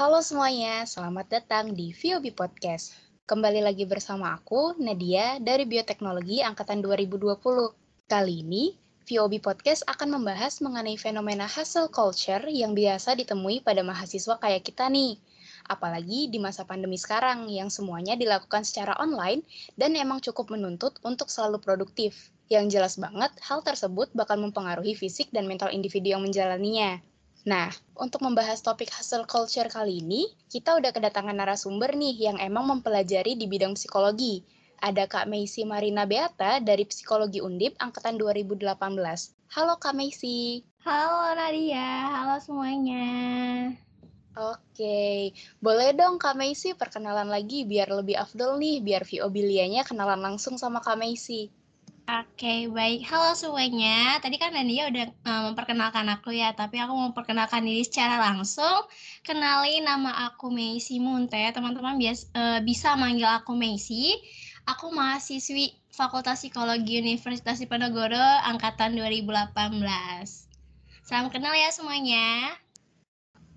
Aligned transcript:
Halo 0.00 0.24
semuanya, 0.24 0.88
selamat 0.88 1.28
datang 1.28 1.76
di 1.76 1.92
VOB 1.92 2.32
Podcast. 2.32 2.96
Kembali 3.28 3.60
lagi 3.60 3.84
bersama 3.84 4.32
aku, 4.32 4.72
Nadia, 4.80 5.36
dari 5.36 5.68
Bioteknologi 5.68 6.40
Angkatan 6.40 6.80
2020. 6.80 7.36
Kali 8.08 8.40
ini, 8.40 8.72
VOB 9.04 9.44
Podcast 9.44 9.84
akan 9.84 10.16
membahas 10.16 10.64
mengenai 10.64 10.96
fenomena 10.96 11.44
hustle 11.44 11.92
culture 11.92 12.40
yang 12.48 12.72
biasa 12.72 13.12
ditemui 13.12 13.60
pada 13.60 13.84
mahasiswa 13.84 14.40
kayak 14.40 14.64
kita 14.64 14.88
nih. 14.88 15.20
Apalagi 15.68 16.32
di 16.32 16.40
masa 16.40 16.64
pandemi 16.64 16.96
sekarang 16.96 17.52
yang 17.52 17.68
semuanya 17.68 18.16
dilakukan 18.16 18.64
secara 18.64 18.96
online 18.96 19.44
dan 19.76 19.92
emang 20.00 20.24
cukup 20.24 20.48
menuntut 20.48 20.96
untuk 21.04 21.28
selalu 21.28 21.60
produktif. 21.60 22.32
Yang 22.48 22.72
jelas 22.72 22.94
banget, 22.96 23.36
hal 23.44 23.60
tersebut 23.60 24.08
bakal 24.16 24.40
mempengaruhi 24.40 24.96
fisik 24.96 25.28
dan 25.28 25.44
mental 25.44 25.68
individu 25.68 26.16
yang 26.16 26.24
menjalaninya. 26.24 27.04
Nah, 27.48 27.72
untuk 27.96 28.20
membahas 28.20 28.60
topik 28.60 28.92
hustle 28.92 29.24
culture 29.24 29.64
kali 29.72 30.04
ini, 30.04 30.28
kita 30.52 30.76
udah 30.76 30.92
kedatangan 30.92 31.32
narasumber 31.32 31.96
nih 31.96 32.28
yang 32.28 32.36
emang 32.36 32.68
mempelajari 32.68 33.32
di 33.32 33.48
bidang 33.48 33.72
psikologi. 33.72 34.44
Ada 34.80 35.08
Kak 35.08 35.28
Meisi 35.28 35.64
Marina 35.64 36.04
Beata 36.04 36.60
dari 36.60 36.84
Psikologi 36.88 37.40
Undip 37.40 37.76
Angkatan 37.80 38.16
2018. 38.20 38.64
Halo 39.56 39.76
Kak 39.80 39.92
Meisi. 39.96 40.64
Halo 40.84 41.36
Nadia, 41.36 42.12
halo 42.12 42.40
semuanya. 42.40 43.08
Oke, 44.36 45.32
boleh 45.60 45.92
dong 45.92 46.16
Kak 46.16 46.36
Meisi 46.36 46.72
perkenalan 46.72 47.28
lagi 47.28 47.68
biar 47.68 47.92
lebih 47.92 48.16
afdol 48.20 48.56
nih, 48.56 48.80
biar 48.84 49.04
VO 49.04 49.28
Bilianya 49.28 49.84
kenalan 49.84 50.20
langsung 50.20 50.56
sama 50.56 50.80
Kak 50.80 50.96
Meisi. 50.96 51.52
Oke, 52.10 52.66
baik. 52.66 53.06
Halo 53.06 53.38
semuanya. 53.38 54.18
Tadi 54.18 54.34
kan 54.34 54.50
Nadia 54.50 54.90
udah 54.90 55.06
uh, 55.30 55.42
memperkenalkan 55.46 56.10
aku 56.10 56.34
ya, 56.34 56.50
tapi 56.58 56.82
aku 56.82 56.90
mau 56.90 57.14
memperkenalkan 57.14 57.62
diri 57.62 57.86
secara 57.86 58.18
langsung. 58.18 58.82
Kenalin 59.22 59.86
nama 59.86 60.26
aku 60.26 60.50
Meisi 60.50 60.98
Munte. 60.98 61.38
Teman-teman 61.38 62.02
bias, 62.02 62.26
uh, 62.34 62.58
bisa 62.66 62.98
manggil 62.98 63.30
aku 63.30 63.54
Meisi. 63.54 64.18
Aku 64.66 64.90
mahasiswi 64.90 65.70
Fakultas 65.94 66.42
Psikologi 66.42 66.98
Universitas 66.98 67.62
Diponegoro 67.62 68.18
angkatan 68.42 68.98
2018. 68.98 69.54
Salam 71.06 71.30
kenal 71.30 71.54
ya 71.54 71.70
semuanya. 71.70 72.58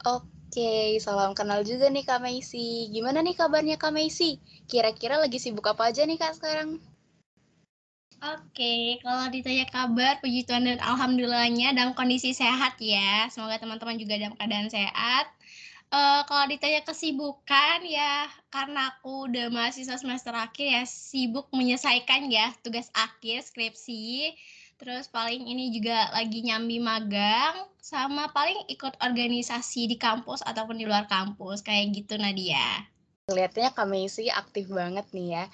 Oke, 0.05 1.01
salam 1.01 1.33
kenal 1.33 1.65
juga 1.65 1.89
nih 1.89 2.05
Kak 2.05 2.21
Meisi. 2.21 2.85
Gimana 2.93 3.25
nih 3.25 3.33
kabarnya 3.33 3.81
Kak 3.81 3.97
Meisi? 3.97 4.37
Kira-kira 4.69 5.17
lagi 5.17 5.41
sibuk 5.41 5.65
apa 5.65 5.89
aja 5.89 6.05
nih 6.05 6.21
Kak 6.21 6.37
sekarang? 6.37 6.92
Oke, 8.23 9.03
kalau 9.03 9.27
ditanya 9.27 9.67
kabar, 9.67 10.23
puji 10.23 10.47
Tuhan 10.47 10.63
dan 10.63 10.79
alhamdulillahnya 10.79 11.75
dalam 11.75 11.91
kondisi 11.91 12.31
sehat 12.31 12.79
ya. 12.79 13.27
Semoga 13.27 13.59
teman-teman 13.59 13.99
juga 13.99 14.15
dalam 14.15 14.39
keadaan 14.39 14.71
sehat. 14.71 15.27
Uh, 15.91 16.23
kalau 16.23 16.47
ditanya 16.47 16.87
kesibukan 16.87 17.83
ya, 17.83 18.31
karena 18.47 18.95
aku 18.95 19.27
udah 19.27 19.51
mahasiswa 19.51 19.99
semester 19.99 20.31
akhir 20.31 20.63
ya, 20.71 20.83
sibuk 20.87 21.51
menyelesaikan 21.51 22.31
ya 22.31 22.55
tugas 22.63 22.87
akhir 22.95 23.43
skripsi. 23.43 24.31
Terus 24.79 25.11
paling 25.11 25.43
ini 25.43 25.75
juga 25.75 26.07
lagi 26.15 26.47
nyambi 26.47 26.79
magang, 26.79 27.67
sama 27.83 28.31
paling 28.31 28.71
ikut 28.71 29.03
organisasi 29.03 29.91
di 29.91 29.99
kampus 29.99 30.47
ataupun 30.47 30.79
di 30.79 30.87
luar 30.87 31.11
kampus, 31.11 31.59
kayak 31.59 31.91
gitu 31.91 32.15
Nadia. 32.15 32.87
Kelihatannya 33.27 33.71
kami 33.75 34.07
sih 34.07 34.31
aktif 34.31 34.71
banget 34.71 35.11
nih 35.11 35.43
ya. 35.43 35.45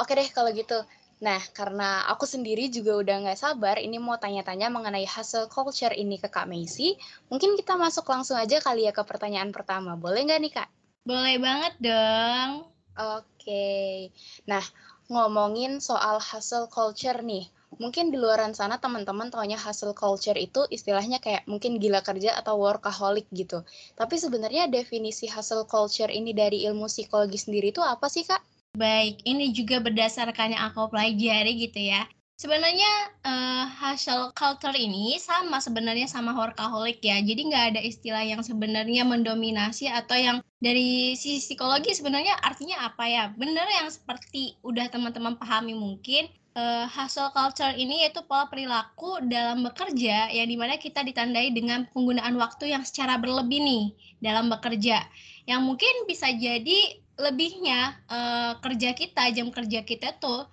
Oke 0.00 0.16
deh 0.16 0.26
kalau 0.32 0.50
gitu, 0.56 0.78
Nah, 1.18 1.42
karena 1.50 2.06
aku 2.06 2.30
sendiri 2.30 2.70
juga 2.70 2.94
udah 3.02 3.16
nggak 3.26 3.38
sabar 3.38 3.76
ini 3.82 3.98
mau 3.98 4.14
tanya-tanya 4.22 4.70
mengenai 4.70 5.02
hustle 5.02 5.50
culture 5.50 5.90
ini 5.90 6.14
ke 6.14 6.30
Kak 6.30 6.46
Macy, 6.46 6.94
mungkin 7.26 7.58
kita 7.58 7.74
masuk 7.74 8.06
langsung 8.06 8.38
aja 8.38 8.62
kali 8.62 8.86
ya 8.86 8.94
ke 8.94 9.02
pertanyaan 9.02 9.50
pertama. 9.50 9.98
Boleh 9.98 10.22
nggak 10.22 10.40
nih, 10.40 10.52
Kak? 10.54 10.68
Boleh 11.02 11.36
banget 11.42 11.74
dong. 11.82 12.70
Oke. 12.98 14.10
Nah, 14.46 14.62
ngomongin 15.10 15.82
soal 15.82 16.22
hustle 16.22 16.70
culture 16.70 17.18
nih, 17.18 17.50
mungkin 17.82 18.14
di 18.14 18.16
luaran 18.18 18.54
sana 18.54 18.78
teman-teman 18.78 19.30
taunya 19.30 19.58
hustle 19.58 19.94
culture 19.98 20.38
itu 20.38 20.66
istilahnya 20.70 21.18
kayak 21.18 21.46
mungkin 21.50 21.82
gila 21.82 22.02
kerja 22.02 22.38
atau 22.38 22.62
workaholic 22.62 23.26
gitu. 23.34 23.66
Tapi 23.98 24.14
sebenarnya 24.22 24.70
definisi 24.70 25.26
hustle 25.26 25.66
culture 25.66 26.10
ini 26.10 26.30
dari 26.30 26.62
ilmu 26.66 26.86
psikologi 26.86 27.38
sendiri 27.42 27.74
itu 27.74 27.82
apa 27.82 28.06
sih, 28.06 28.22
Kak? 28.22 28.57
Baik, 28.78 29.26
ini 29.26 29.50
juga 29.50 29.82
berdasarkan 29.82 30.54
yang 30.54 30.70
aku 30.70 30.86
pelajari 30.86 31.58
gitu 31.66 31.82
ya. 31.82 32.06
Sebenarnya 32.38 33.10
uh, 33.26 33.66
hustle 33.66 34.30
culture 34.38 34.78
ini 34.78 35.18
sama 35.18 35.58
sebenarnya 35.58 36.06
sama 36.06 36.30
workaholic 36.38 37.02
ya. 37.02 37.18
Jadi 37.18 37.50
nggak 37.50 37.64
ada 37.74 37.80
istilah 37.82 38.22
yang 38.22 38.46
sebenarnya 38.46 39.02
mendominasi 39.02 39.90
atau 39.90 40.14
yang 40.14 40.38
dari 40.62 41.18
sisi 41.18 41.42
psikologi 41.42 41.90
sebenarnya 41.90 42.38
artinya 42.38 42.86
apa 42.86 43.10
ya? 43.10 43.34
Benar 43.34 43.66
yang 43.66 43.90
seperti 43.90 44.54
udah 44.62 44.86
teman-teman 44.86 45.34
pahami 45.34 45.74
mungkin 45.74 46.30
uh, 46.54 46.86
hustle 46.86 47.34
culture 47.34 47.74
ini 47.74 48.06
yaitu 48.06 48.22
pola 48.30 48.46
perilaku 48.46 49.18
dalam 49.26 49.66
bekerja 49.66 50.30
yang 50.30 50.46
di 50.46 50.54
mana 50.54 50.78
kita 50.78 51.02
ditandai 51.02 51.50
dengan 51.50 51.90
penggunaan 51.90 52.38
waktu 52.38 52.70
yang 52.70 52.86
secara 52.86 53.18
berlebih 53.18 53.58
nih 53.58 53.84
dalam 54.22 54.46
bekerja. 54.46 55.02
Yang 55.50 55.60
mungkin 55.66 55.94
bisa 56.06 56.30
jadi 56.30 57.02
lebihnya 57.18 57.98
uh, 58.06 58.52
kerja 58.62 58.94
kita, 58.94 59.28
jam 59.34 59.50
kerja 59.50 59.82
kita 59.82 60.14
tuh 60.22 60.46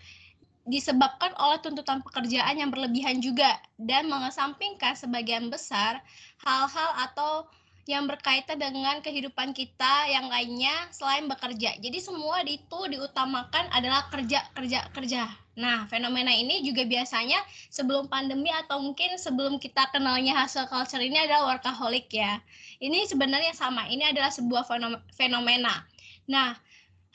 disebabkan 0.66 1.30
oleh 1.38 1.62
tuntutan 1.62 2.02
pekerjaan 2.02 2.58
yang 2.58 2.74
berlebihan 2.74 3.22
juga 3.22 3.62
dan 3.78 4.10
mengesampingkan 4.10 4.98
sebagian 4.98 5.54
besar 5.54 6.02
hal-hal 6.42 6.90
atau 7.06 7.46
yang 7.86 8.10
berkaitan 8.10 8.58
dengan 8.58 8.98
kehidupan 8.98 9.54
kita 9.54 10.10
yang 10.10 10.26
lainnya 10.26 10.74
selain 10.90 11.30
bekerja. 11.30 11.78
Jadi 11.78 12.02
semua 12.02 12.42
itu 12.42 12.80
diutamakan 12.90 13.70
adalah 13.70 14.10
kerja, 14.10 14.42
kerja, 14.58 14.90
kerja. 14.90 15.30
Nah, 15.54 15.86
fenomena 15.86 16.34
ini 16.34 16.66
juga 16.66 16.82
biasanya 16.82 17.38
sebelum 17.70 18.10
pandemi 18.10 18.50
atau 18.50 18.82
mungkin 18.82 19.22
sebelum 19.22 19.62
kita 19.62 19.94
kenalnya 19.94 20.34
hustle 20.34 20.66
culture 20.66 21.00
ini 21.00 21.30
adalah 21.30 21.56
workaholic 21.56 22.10
ya. 22.10 22.42
Ini 22.82 23.06
sebenarnya 23.06 23.54
sama, 23.54 23.86
ini 23.86 24.02
adalah 24.02 24.34
sebuah 24.34 24.66
fenomena. 25.14 25.86
Nah, 26.26 26.58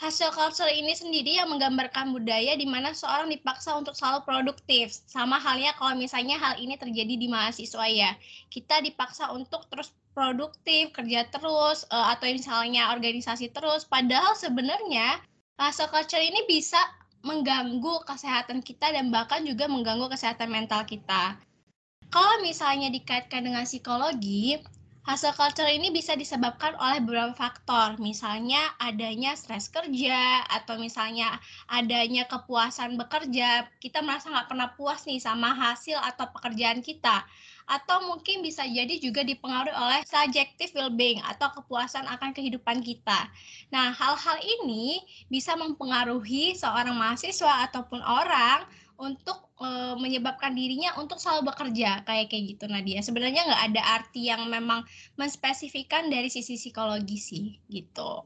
hasil 0.01 0.33
culture 0.33 0.71
ini 0.71 0.97
sendiri 0.97 1.37
yang 1.37 1.53
menggambarkan 1.53 2.17
budaya 2.17 2.57
di 2.57 2.65
mana 2.65 2.97
seorang 2.97 3.29
dipaksa 3.29 3.77
untuk 3.77 3.93
selalu 3.93 4.25
produktif. 4.25 4.97
Sama 5.07 5.37
halnya 5.37 5.77
kalau 5.77 5.93
misalnya 5.99 6.41
hal 6.41 6.57
ini 6.57 6.81
terjadi 6.81 7.15
di 7.21 7.29
mahasiswa 7.29 7.85
ya. 7.85 8.17
Kita 8.49 8.81
dipaksa 8.81 9.29
untuk 9.37 9.69
terus 9.69 9.93
produktif, 10.17 10.91
kerja 10.97 11.29
terus, 11.29 11.85
uh, 11.93 12.17
atau 12.17 12.27
misalnya 12.33 12.91
organisasi 12.97 13.53
terus. 13.53 13.85
Padahal 13.85 14.33
sebenarnya 14.35 15.21
hasil 15.61 15.93
culture 15.93 16.23
ini 16.23 16.49
bisa 16.49 16.81
mengganggu 17.21 18.01
kesehatan 18.09 18.65
kita 18.65 18.97
dan 18.97 19.13
bahkan 19.13 19.45
juga 19.45 19.69
mengganggu 19.69 20.09
kesehatan 20.09 20.49
mental 20.49 20.89
kita. 20.89 21.37
Kalau 22.11 22.43
misalnya 22.43 22.91
dikaitkan 22.91 23.47
dengan 23.47 23.63
psikologi, 23.69 24.59
Hustle 25.01 25.33
culture 25.33 25.65
ini 25.65 25.89
bisa 25.89 26.13
disebabkan 26.13 26.77
oleh 26.77 27.01
beberapa 27.01 27.33
faktor, 27.33 27.97
misalnya 27.97 28.61
adanya 28.77 29.33
stres 29.33 29.73
kerja, 29.73 30.45
atau 30.53 30.77
misalnya 30.77 31.41
adanya 31.73 32.29
kepuasan 32.29 33.01
bekerja, 33.01 33.65
kita 33.81 34.05
merasa 34.05 34.29
nggak 34.29 34.53
pernah 34.53 34.69
puas 34.77 35.09
nih 35.09 35.17
sama 35.17 35.57
hasil 35.57 35.97
atau 35.97 36.29
pekerjaan 36.37 36.85
kita. 36.85 37.25
Atau 37.65 38.13
mungkin 38.13 38.45
bisa 38.45 38.69
jadi 38.69 39.01
juga 39.01 39.25
dipengaruhi 39.25 39.73
oleh 39.73 40.01
subjective 40.05 40.77
well-being 40.77 41.25
atau 41.25 41.49
kepuasan 41.49 42.05
akan 42.05 42.37
kehidupan 42.37 42.85
kita. 42.85 43.31
Nah, 43.73 43.97
hal-hal 43.97 44.37
ini 44.45 45.01
bisa 45.33 45.57
mempengaruhi 45.57 46.53
seorang 46.53 46.93
mahasiswa 46.93 47.73
ataupun 47.73 48.05
orang 48.05 48.69
untuk 49.01 49.51
e, 49.57 49.69
menyebabkan 49.97 50.53
dirinya 50.53 50.95
untuk 51.01 51.17
selalu 51.17 51.49
bekerja 51.49 52.05
kayak 52.05 52.29
kayak 52.29 52.45
gitu 52.57 52.65
Nadia. 52.69 53.01
Sebenarnya 53.01 53.49
nggak 53.49 53.65
ada 53.73 53.83
arti 53.97 54.29
yang 54.29 54.45
memang 54.47 54.85
menspesifikkan 55.17 56.13
dari 56.13 56.29
sisi 56.29 56.61
psikologi 56.61 57.17
sih 57.17 57.45
gitu. 57.73 58.23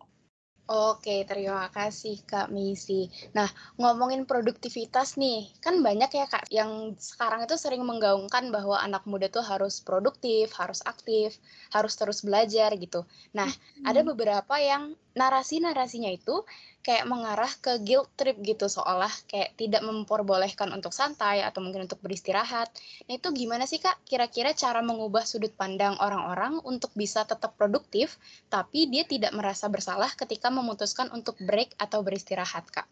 Oke, 0.65 1.29
terima 1.29 1.69
kasih 1.69 2.25
Kak 2.25 2.49
Misi. 2.49 3.13
Nah, 3.37 3.45
ngomongin 3.77 4.25
produktivitas 4.25 5.21
nih, 5.21 5.53
kan 5.61 5.85
banyak 5.85 6.09
ya 6.09 6.25
Kak 6.25 6.49
yang 6.49 6.97
sekarang 6.97 7.45
itu 7.45 7.61
sering 7.61 7.85
menggaungkan 7.85 8.49
bahwa 8.49 8.81
anak 8.81 9.05
muda 9.05 9.29
tuh 9.29 9.45
harus 9.45 9.85
produktif, 9.85 10.57
harus 10.57 10.81
aktif, 10.89 11.37
harus 11.69 11.93
terus 12.01 12.25
belajar 12.25 12.73
gitu. 12.81 13.05
Nah, 13.37 13.45
hmm. 13.45 13.85
ada 13.85 14.01
beberapa 14.09 14.57
yang 14.57 14.97
narasi-narasinya 15.13 16.09
itu 16.09 16.49
kayak 16.85 17.09
mengarah 17.09 17.49
ke 17.65 17.81
guilt 17.81 18.13
trip 18.13 18.37
gitu 18.45 18.69
seolah 18.69 19.09
kayak 19.25 19.57
tidak 19.57 19.81
memperbolehkan 19.81 20.69
untuk 20.77 20.93
santai 20.93 21.41
atau 21.41 21.65
mungkin 21.65 21.89
untuk 21.89 21.99
beristirahat. 22.05 22.69
Nah 23.09 23.17
itu 23.17 23.33
gimana 23.33 23.65
sih 23.65 23.81
kak 23.81 24.05
kira-kira 24.05 24.53
cara 24.53 24.85
mengubah 24.85 25.25
sudut 25.25 25.57
pandang 25.57 25.97
orang-orang 25.97 26.61
untuk 26.61 26.93
bisa 26.93 27.25
tetap 27.25 27.57
produktif 27.57 28.21
tapi 28.53 28.85
dia 28.93 29.09
tidak 29.09 29.33
merasa 29.33 29.73
bersalah 29.73 30.13
ketika 30.13 30.53
memutuskan 30.53 31.09
untuk 31.17 31.41
break 31.41 31.73
atau 31.81 32.05
beristirahat 32.05 32.69
kak? 32.69 32.85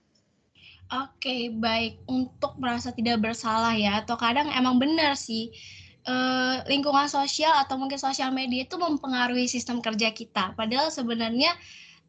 Oke 0.89 1.53
baik 1.53 2.01
untuk 2.09 2.57
merasa 2.57 2.97
tidak 2.97 3.21
bersalah 3.21 3.77
ya 3.77 4.01
atau 4.01 4.17
kadang 4.17 4.49
emang 4.57 4.81
benar 4.81 5.21
sih 5.21 5.53
uh, 6.09 6.65
lingkungan 6.67 7.07
sosial 7.07 7.53
atau 7.61 7.77
mungkin 7.79 8.01
sosial 8.01 8.33
media 8.35 8.65
itu 8.67 8.77
mempengaruhi 8.81 9.47
sistem 9.47 9.85
kerja 9.85 10.11
kita. 10.11 10.57
Padahal 10.57 10.89
sebenarnya 10.89 11.53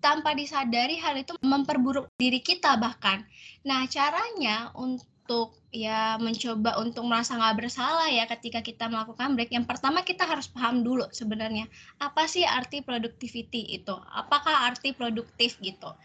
tanpa 0.03 0.35
disadari 0.35 0.99
hal 0.99 1.15
itu 1.15 1.31
memperburuk 1.39 2.11
diri 2.19 2.43
kita 2.43 2.75
bahkan. 2.75 3.23
Nah, 3.63 3.87
caranya 3.87 4.75
untuk 4.75 5.55
ya 5.71 6.19
mencoba 6.19 6.75
untuk 6.83 7.07
merasa 7.07 7.39
nggak 7.39 7.63
bersalah 7.63 8.11
ya 8.11 8.27
ketika 8.27 8.59
kita 8.59 8.91
melakukan 8.91 9.39
break. 9.39 9.55
Yang 9.55 9.71
pertama 9.71 10.03
kita 10.03 10.27
harus 10.27 10.51
paham 10.51 10.83
dulu 10.83 11.07
sebenarnya 11.15 11.71
apa 12.03 12.27
sih 12.27 12.43
arti 12.43 12.83
productivity 12.83 13.79
itu? 13.79 13.95
Apakah 13.95 14.67
arti 14.67 14.91
produktif 14.91 15.55
gitu? 15.63 15.95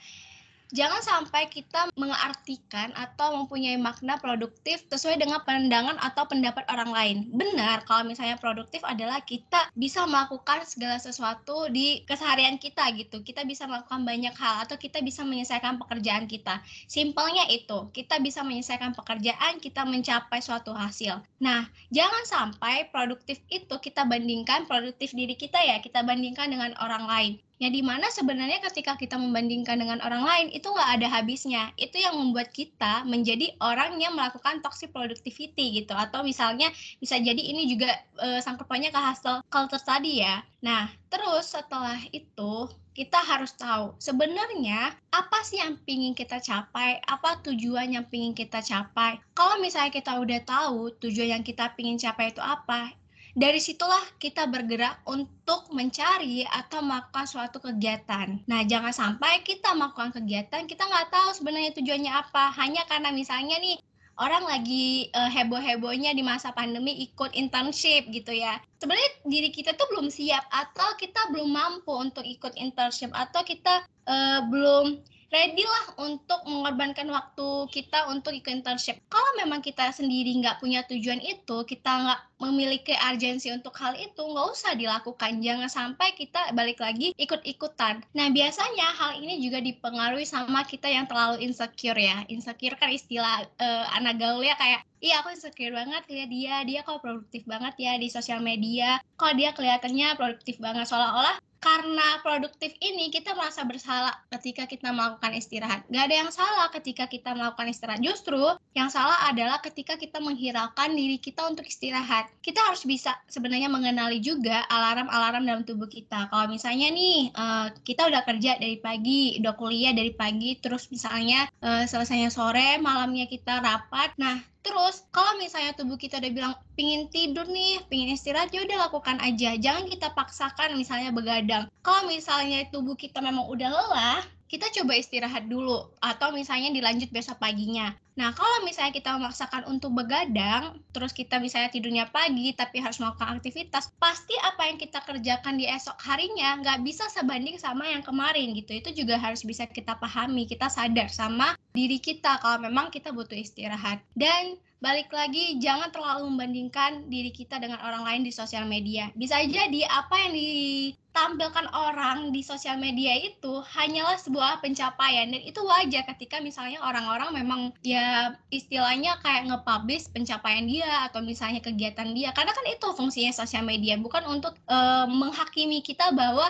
Jangan 0.73 1.01
sampai 1.01 1.49
kita 1.49 1.89
mengartikan 1.97 2.93
atau 2.93 3.41
mempunyai 3.41 3.81
makna 3.81 4.21
produktif 4.21 4.85
sesuai 4.89 5.17
dengan 5.17 5.41
pandangan 5.45 5.97
atau 6.01 6.29
pendapat 6.29 6.65
orang 6.69 6.91
lain. 6.93 7.17
Benar, 7.33 7.89
kalau 7.89 8.05
misalnya 8.05 8.37
produktif 8.37 8.85
adalah 8.85 9.25
kita 9.25 9.73
bisa 9.73 10.05
melakukan 10.05 10.65
segala 10.69 11.01
sesuatu 11.01 11.73
di 11.73 12.05
keseharian 12.05 12.61
kita 12.61 12.85
gitu. 12.97 13.25
Kita 13.25 13.45
bisa 13.49 13.65
melakukan 13.65 14.05
banyak 14.05 14.35
hal 14.37 14.69
atau 14.69 14.77
kita 14.77 15.01
bisa 15.01 15.25
menyelesaikan 15.25 15.81
pekerjaan 15.81 16.29
kita. 16.29 16.61
Simpelnya 16.85 17.49
itu, 17.49 17.89
kita 17.97 18.21
bisa 18.21 18.45
menyelesaikan 18.45 18.93
pekerjaan, 18.93 19.61
kita 19.61 19.89
mencapai 19.89 20.41
suatu 20.45 20.77
hasil. 20.77 21.21
Nah, 21.41 21.65
jangan 21.89 22.25
sampai 22.29 22.93
produktif 22.93 23.41
itu 23.49 23.75
kita 23.81 24.05
bandingkan 24.05 24.69
produktif 24.69 25.17
diri 25.17 25.35
kita 25.35 25.59
ya, 25.61 25.81
kita 25.81 26.05
bandingkan 26.05 26.53
dengan 26.53 26.77
orang 26.81 27.07
lain 27.09 27.35
Ya 27.59 27.75
di 27.75 27.83
mana 27.83 28.07
sebenarnya 28.15 28.63
ketika 28.63 28.95
kita 28.95 29.19
membandingkan 29.19 29.83
dengan 29.83 29.99
orang 30.07 30.23
lain 30.23 30.47
itu 30.55 30.71
nggak 30.71 30.91
ada 31.03 31.07
habisnya. 31.11 31.75
Itu 31.75 31.99
yang 31.99 32.15
membuat 32.15 32.55
kita 32.55 33.03
menjadi 33.03 33.51
orang 33.59 33.99
yang 33.99 34.15
melakukan 34.15 34.63
toxic 34.63 34.95
productivity 34.95 35.83
gitu. 35.83 35.91
Atau 35.95 36.23
misalnya 36.23 36.71
bisa 37.03 37.19
jadi 37.19 37.39
ini 37.39 37.67
juga 37.67 37.91
e, 38.23 38.39
sangkutannya 38.39 38.95
ke 38.95 39.01
hasil 39.03 39.43
culture 39.51 39.83
tadi 39.83 40.23
ya. 40.23 40.39
Nah 40.63 40.87
terus 41.11 41.51
setelah 41.51 41.99
itu 42.15 42.71
kita 42.99 43.23
harus 43.23 43.55
tahu 43.55 43.95
sebenarnya 44.03 44.91
apa 45.15 45.39
sih 45.47 45.63
yang 45.63 45.79
pingin 45.87 46.19
kita 46.19 46.43
capai, 46.43 46.99
apa 47.07 47.39
tujuan 47.47 47.95
yang 47.95 48.03
pingin 48.11 48.35
kita 48.35 48.59
capai. 48.59 49.23
Kalau 49.39 49.63
misalnya 49.63 49.95
kita 49.95 50.19
udah 50.19 50.43
tahu 50.43 50.95
tujuan 50.99 51.39
yang 51.39 51.45
kita 51.47 51.75
pingin 51.79 51.95
capai 51.95 52.35
itu 52.35 52.43
apa, 52.43 52.91
dari 53.37 53.61
situlah 53.61 54.01
kita 54.17 54.49
bergerak 54.49 55.05
untuk 55.05 55.69
mencari 55.75 56.47
atau 56.49 56.81
melakukan 56.81 57.27
suatu 57.29 57.61
kegiatan. 57.61 58.41
Nah, 58.49 58.61
jangan 58.65 58.95
sampai 58.95 59.45
kita 59.45 59.75
melakukan 59.77 60.15
kegiatan, 60.17 60.65
kita 60.65 60.85
nggak 60.87 61.13
tahu 61.13 61.29
sebenarnya 61.37 61.73
tujuannya 61.77 62.13
apa. 62.13 62.55
Hanya 62.57 62.87
karena 62.89 63.13
misalnya 63.13 63.61
nih, 63.61 63.77
orang 64.19 64.45
lagi 64.45 65.09
uh, 65.15 65.31
heboh-hebohnya 65.31 66.13
di 66.13 66.27
masa 66.27 66.51
pandemi 66.51 67.07
ikut 67.07 67.33
internship 67.33 68.11
gitu 68.11 68.35
ya. 68.35 68.59
Sebenarnya 68.83 69.11
diri 69.27 69.51
kita 69.55 69.79
tuh 69.79 69.87
belum 69.95 70.11
siap 70.11 70.45
atau 70.51 70.99
kita 70.99 71.31
belum 71.31 71.55
mampu 71.55 71.95
untuk 71.95 72.27
ikut 72.27 72.55
internship 72.59 73.15
atau 73.15 73.47
kita 73.47 73.87
uh, 74.11 74.41
belum 74.51 74.99
ready 75.29 75.65
lah 75.65 76.09
untuk 76.09 76.41
mengorbankan 76.49 77.09
waktu 77.13 77.69
kita 77.69 78.09
untuk 78.09 78.33
ikut 78.33 78.49
internship. 78.49 78.97
Kalau 79.13 79.31
memang 79.37 79.61
kita 79.61 79.93
sendiri 79.93 80.33
nggak 80.41 80.61
punya 80.61 80.81
tujuan 80.89 81.21
itu, 81.21 81.65
kita 81.69 81.91
nggak 81.91 82.21
memiliki 82.41 82.97
urgensi 82.97 83.53
untuk 83.53 83.77
hal 83.77 83.93
itu, 83.99 84.23
nggak 84.25 84.47
usah 84.49 84.73
dilakukan. 84.73 85.45
Jangan 85.45 85.69
sampai 85.69 86.17
kita 86.17 86.57
balik 86.57 86.81
lagi 86.81 87.13
ikut-ikutan. 87.21 88.01
Nah, 88.17 88.27
biasanya 88.33 88.89
hal 88.97 89.21
ini 89.21 89.43
juga 89.45 89.61
dipengaruhi 89.61 90.25
sama 90.25 90.65
kita 90.65 90.89
yang 90.89 91.05
terlalu 91.05 91.45
insecure 91.45 91.99
ya. 91.99 92.25
Insecure 92.33 92.79
kan 92.81 92.89
istilah 92.89 93.45
uh, 93.61 93.85
anak 94.01 94.17
gaul 94.21 94.41
ya 94.41 94.57
kayak 94.57 94.83
Iya 94.99 95.23
aku 95.23 95.31
insecure 95.31 95.71
banget 95.71 96.03
lihat 96.11 96.27
dia, 96.27 96.55
dia 96.67 96.81
kok 96.83 96.99
produktif 96.99 97.47
banget 97.47 97.71
ya 97.79 97.95
di 98.03 98.11
sosial 98.11 98.43
media, 98.43 98.99
kok 99.15 99.31
dia 99.39 99.55
kelihatannya 99.55 100.19
produktif 100.19 100.59
banget 100.59 100.91
seolah-olah 100.91 101.39
karena 101.59 102.23
produktif 102.23 102.75
ini 102.79 103.11
kita 103.11 103.35
merasa 103.35 103.67
bersalah 103.67 104.15
ketika 104.39 104.65
kita 104.71 104.95
melakukan 104.95 105.35
istirahat. 105.35 105.83
Gak 105.91 106.05
ada 106.11 106.17
yang 106.27 106.31
salah 106.31 106.71
ketika 106.71 107.11
kita 107.11 107.35
melakukan 107.35 107.67
istirahat. 107.71 108.01
Justru 108.03 108.41
yang 108.79 108.89
salah 108.89 109.27
adalah 109.27 109.59
ketika 109.59 109.99
kita 109.99 110.23
menghiraukan 110.23 110.95
diri 110.95 111.19
kita 111.19 111.43
untuk 111.51 111.67
istirahat. 111.67 112.31
Kita 112.39 112.63
harus 112.63 112.87
bisa 112.87 113.19
sebenarnya 113.27 113.67
mengenali 113.67 114.23
juga 114.23 114.63
alarm-alarm 114.71 115.43
dalam 115.45 115.63
tubuh 115.67 115.91
kita. 115.91 116.31
Kalau 116.31 116.47
misalnya 116.47 116.95
nih 116.95 117.35
uh, 117.35 117.75
kita 117.83 118.07
udah 118.07 118.23
kerja 118.23 118.57
dari 118.57 118.79
pagi, 118.79 119.43
udah 119.43 119.55
kuliah 119.59 119.91
dari 119.91 120.15
pagi, 120.15 120.55
terus 120.63 120.87
misalnya 120.95 121.51
uh, 121.63 121.83
selesainya 121.85 122.31
sore, 122.31 122.79
malamnya 122.79 123.27
kita 123.27 123.59
rapat. 123.59 124.15
Nah 124.19 124.39
Terus 124.63 125.07
kalau 125.15 125.39
misalnya 125.39 125.73
tubuh 125.75 125.95
kita 125.95 126.19
udah 126.19 126.33
bilang 126.35 126.55
pingin 126.75 127.07
tidur 127.09 127.47
nih, 127.47 127.83
pingin 127.87 128.15
istirahat, 128.15 128.51
ya 128.51 128.67
udah 128.67 128.91
lakukan 128.91 129.17
aja. 129.23 129.55
Jangan 129.57 129.87
kita 129.87 130.09
paksakan 130.13 130.77
misalnya 130.77 131.15
begadang. 131.15 131.65
Kalau 131.81 132.11
misalnya 132.11 132.67
tubuh 132.69 132.99
kita 132.99 133.23
memang 133.23 133.47
udah 133.47 133.69
lelah, 133.71 134.21
kita 134.49 134.67
coba 134.81 134.97
istirahat 134.97 135.47
dulu 135.47 135.93
atau 136.01 136.33
misalnya 136.33 136.73
dilanjut 136.73 137.13
besok 137.13 137.37
paginya. 137.39 137.93
Nah, 138.19 138.35
kalau 138.35 138.67
misalnya 138.67 138.91
kita 138.91 139.15
memaksakan 139.15 139.71
untuk 139.71 139.95
begadang, 139.95 140.83
terus 140.91 141.15
kita 141.15 141.39
misalnya 141.39 141.71
tidurnya 141.71 142.11
pagi 142.11 142.51
tapi 142.51 142.83
harus 142.83 142.99
melakukan 142.99 143.39
aktivitas, 143.39 143.95
pasti 144.03 144.35
apa 144.43 144.67
yang 144.67 144.75
kita 144.75 144.99
kerjakan 145.07 145.55
di 145.55 145.71
esok 145.71 145.95
harinya 146.03 146.59
nggak 146.59 146.83
bisa 146.83 147.07
sebanding 147.15 147.63
sama 147.63 147.87
yang 147.87 148.03
kemarin 148.03 148.59
gitu. 148.59 148.75
Itu 148.75 148.91
juga 148.91 149.23
harus 149.23 149.47
bisa 149.47 149.71
kita 149.71 149.95
pahami, 150.03 150.51
kita 150.51 150.67
sadar 150.67 151.07
sama 151.07 151.55
diri 151.71 152.03
kita 152.03 152.43
kalau 152.43 152.59
memang 152.59 152.91
kita 152.91 153.15
butuh 153.15 153.39
istirahat. 153.39 154.03
Dan 154.19 154.59
balik 154.79 155.11
lagi 155.11 155.59
jangan 155.59 155.91
terlalu 155.91 156.31
membandingkan 156.31 157.11
diri 157.11 157.35
kita 157.35 157.59
dengan 157.59 157.83
orang 157.83 158.07
lain 158.07 158.23
di 158.23 158.31
sosial 158.31 158.63
media. 158.63 159.11
Bisa 159.19 159.43
jadi 159.43 159.91
apa 159.91 160.15
yang 160.23 160.33
ditampilkan 160.39 161.67
orang 161.75 162.31
di 162.31 162.47
sosial 162.47 162.79
media 162.79 163.19
itu 163.19 163.59
hanyalah 163.75 164.15
sebuah 164.23 164.63
pencapaian 164.63 165.35
dan 165.35 165.43
itu 165.43 165.59
wajar 165.67 166.07
ketika 166.15 166.39
misalnya 166.39 166.79
orang-orang 166.79 167.35
memang 167.35 167.61
ya 167.83 168.39
istilahnya 168.55 169.19
kayak 169.19 169.51
nge-publish 169.51 170.15
pencapaian 170.15 170.63
dia 170.63 171.11
atau 171.11 171.27
misalnya 171.27 171.59
kegiatan 171.59 172.15
dia. 172.15 172.31
Karena 172.31 172.55
kan 172.55 172.67
itu 172.71 172.87
fungsinya 172.95 173.35
sosial 173.35 173.67
media 173.67 173.99
bukan 173.99 174.23
untuk 174.31 174.55
uh, 174.71 175.11
menghakimi 175.11 175.83
kita 175.83 176.15
bahwa 176.15 176.47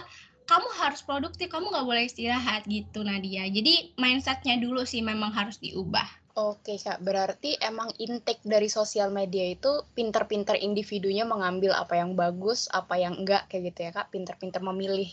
kamu 0.48 0.68
harus 0.80 1.04
produktif, 1.04 1.52
kamu 1.52 1.68
nggak 1.68 1.84
boleh 1.84 2.04
istirahat 2.08 2.64
gitu 2.64 3.04
Nadia. 3.04 3.44
Jadi 3.52 3.92
mindsetnya 4.00 4.56
dulu 4.56 4.84
sih 4.84 5.04
memang 5.04 5.28
harus 5.28 5.60
diubah. 5.60 6.27
Oke 6.38 6.78
Kak, 6.78 7.02
berarti 7.02 7.58
emang 7.58 7.90
intake 7.98 8.46
dari 8.46 8.70
sosial 8.70 9.10
media 9.10 9.42
itu 9.42 9.82
pinter-pinter 9.90 10.54
individunya 10.54 11.26
mengambil 11.26 11.74
apa 11.74 11.98
yang 11.98 12.14
bagus, 12.14 12.70
apa 12.70 12.94
yang 12.94 13.18
enggak 13.18 13.50
kayak 13.50 13.74
gitu 13.74 13.90
ya 13.90 13.90
Kak, 13.90 14.14
pinter-pinter 14.14 14.62
memilih. 14.62 15.10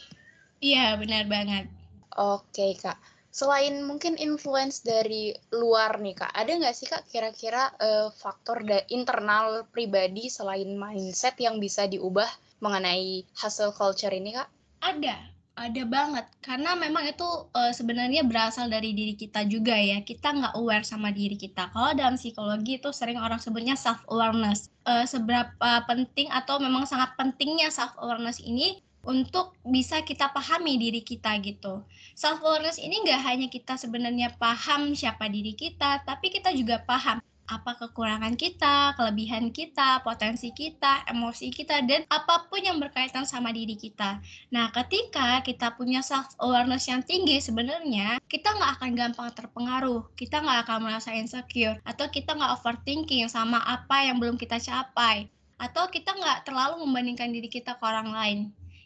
Iya, 0.62 0.94
benar 1.02 1.26
banget. 1.26 1.66
Oke 2.14 2.78
Kak, 2.78 3.02
selain 3.34 3.82
mungkin 3.82 4.22
influence 4.22 4.86
dari 4.86 5.34
luar 5.50 5.98
nih 5.98 6.14
Kak, 6.14 6.30
ada 6.30 6.52
nggak 6.62 6.76
sih 6.78 6.86
Kak 6.86 7.10
kira-kira 7.10 7.74
uh, 7.82 8.14
faktor 8.14 8.62
internal 8.94 9.66
pribadi 9.74 10.30
selain 10.30 10.78
mindset 10.78 11.42
yang 11.42 11.58
bisa 11.58 11.90
diubah 11.90 12.30
mengenai 12.62 13.26
hustle 13.42 13.74
culture 13.74 14.14
ini 14.14 14.38
Kak? 14.38 14.48
Ada, 14.86 15.35
ada 15.56 15.84
banget, 15.88 16.28
karena 16.44 16.76
memang 16.76 17.08
itu 17.08 17.24
uh, 17.56 17.72
sebenarnya 17.72 18.28
berasal 18.28 18.68
dari 18.68 18.92
diri 18.92 19.16
kita 19.16 19.48
juga 19.48 19.72
ya. 19.72 20.04
Kita 20.04 20.36
nggak 20.36 20.54
aware 20.60 20.84
sama 20.84 21.16
diri 21.16 21.40
kita. 21.40 21.72
Kalau 21.72 21.96
dalam 21.96 22.20
psikologi 22.20 22.76
itu 22.76 22.92
sering 22.92 23.16
orang 23.16 23.40
sebutnya 23.40 23.80
self 23.80 24.04
awareness. 24.12 24.68
Uh, 24.84 25.08
seberapa 25.08 25.72
penting 25.88 26.28
atau 26.28 26.60
memang 26.60 26.84
sangat 26.84 27.16
pentingnya 27.16 27.72
self 27.72 27.96
awareness 28.04 28.44
ini 28.44 28.84
untuk 29.08 29.56
bisa 29.64 30.04
kita 30.04 30.28
pahami 30.36 30.76
diri 30.76 31.00
kita 31.00 31.40
gitu. 31.40 31.88
Self 32.20 32.44
awareness 32.44 32.76
ini 32.76 33.00
nggak 33.08 33.22
hanya 33.24 33.48
kita 33.48 33.80
sebenarnya 33.80 34.36
paham 34.36 34.92
siapa 34.92 35.32
diri 35.32 35.56
kita, 35.56 36.04
tapi 36.04 36.36
kita 36.36 36.52
juga 36.52 36.84
paham 36.84 37.24
apa 37.46 37.78
kekurangan 37.78 38.34
kita, 38.34 38.98
kelebihan 38.98 39.54
kita, 39.54 40.02
potensi 40.02 40.50
kita, 40.50 41.06
emosi 41.06 41.54
kita, 41.54 41.86
dan 41.86 42.02
apa 42.10 42.50
pun 42.50 42.62
yang 42.62 42.82
berkaitan 42.82 43.24
sama 43.24 43.54
diri 43.54 43.78
kita. 43.78 44.18
Nah, 44.50 44.74
ketika 44.74 45.46
kita 45.46 45.78
punya 45.78 46.02
self 46.02 46.34
awareness 46.42 46.90
yang 46.90 47.06
tinggi, 47.06 47.38
sebenarnya 47.38 48.18
kita 48.26 48.50
nggak 48.50 48.72
akan 48.82 48.92
gampang 48.98 49.30
terpengaruh, 49.38 50.10
kita 50.18 50.42
nggak 50.42 50.66
akan 50.66 50.90
merasa 50.90 51.14
insecure, 51.14 51.78
atau 51.86 52.10
kita 52.10 52.34
nggak 52.34 52.58
overthinking 52.58 53.30
sama 53.30 53.62
apa 53.62 54.10
yang 54.10 54.18
belum 54.18 54.42
kita 54.42 54.58
capai, 54.58 55.30
atau 55.62 55.86
kita 55.94 56.18
nggak 56.18 56.50
terlalu 56.50 56.82
membandingkan 56.82 57.30
diri 57.30 57.48
kita 57.48 57.78
ke 57.78 57.84
orang 57.86 58.10
lain 58.10 58.40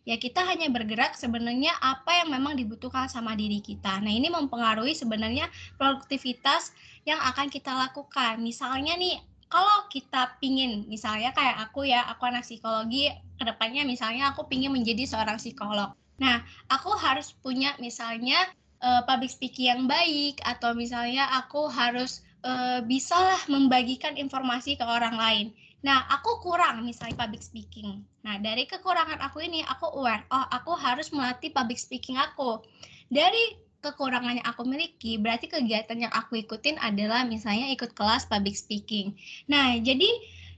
ya 0.10 0.18
kita 0.18 0.42
hanya 0.42 0.66
bergerak 0.74 1.14
sebenarnya 1.14 1.70
apa 1.78 2.24
yang 2.26 2.34
memang 2.34 2.58
dibutuhkan 2.58 3.06
sama 3.06 3.38
diri 3.38 3.62
kita. 3.62 4.02
Nah, 4.02 4.10
ini 4.10 4.26
mempengaruhi 4.34 4.98
sebenarnya 4.98 5.46
produktivitas 5.78 6.74
yang 7.04 7.20
akan 7.20 7.48
kita 7.48 7.72
lakukan. 7.72 8.40
Misalnya 8.42 8.96
nih, 8.96 9.20
kalau 9.50 9.88
kita 9.90 10.38
pingin, 10.38 10.86
misalnya 10.88 11.34
kayak 11.34 11.70
aku 11.70 11.88
ya, 11.88 12.06
aku 12.10 12.30
anak 12.30 12.46
psikologi, 12.46 13.10
ke 13.40 13.44
depannya 13.44 13.88
misalnya 13.88 14.34
aku 14.34 14.46
pingin 14.46 14.74
menjadi 14.74 15.08
seorang 15.08 15.40
psikolog. 15.42 15.96
Nah, 16.20 16.44
aku 16.68 16.92
harus 17.00 17.32
punya 17.40 17.74
misalnya 17.80 18.50
uh, 18.84 19.02
public 19.08 19.32
speaking 19.32 19.68
yang 19.72 19.84
baik, 19.88 20.38
atau 20.44 20.76
misalnya 20.76 21.26
aku 21.40 21.72
harus 21.72 22.22
uh, 22.44 22.84
bisalah 22.84 23.40
membagikan 23.48 24.20
informasi 24.20 24.76
ke 24.76 24.86
orang 24.86 25.16
lain 25.16 25.48
Nah, 25.80 26.04
aku 26.12 26.44
kurang 26.44 26.84
misalnya 26.84 27.16
public 27.16 27.40
speaking. 27.40 28.04
Nah, 28.28 28.36
dari 28.44 28.68
kekurangan 28.68 29.24
aku 29.24 29.40
ini, 29.40 29.64
aku 29.64 29.88
aware, 29.96 30.28
oh 30.28 30.46
aku 30.52 30.76
harus 30.76 31.08
melatih 31.16 31.56
public 31.56 31.80
speaking 31.80 32.20
aku. 32.20 32.60
Dari 33.08 33.56
kekurangannya 33.80 34.44
aku 34.44 34.68
miliki, 34.68 35.16
berarti 35.16 35.48
kegiatan 35.48 35.96
yang 35.96 36.14
aku 36.14 36.44
ikutin 36.44 36.80
adalah 36.80 37.24
misalnya 37.24 37.72
ikut 37.72 37.96
kelas 37.96 38.28
public 38.28 38.56
speaking. 38.56 39.16
Nah, 39.48 39.80
jadi 39.80 40.08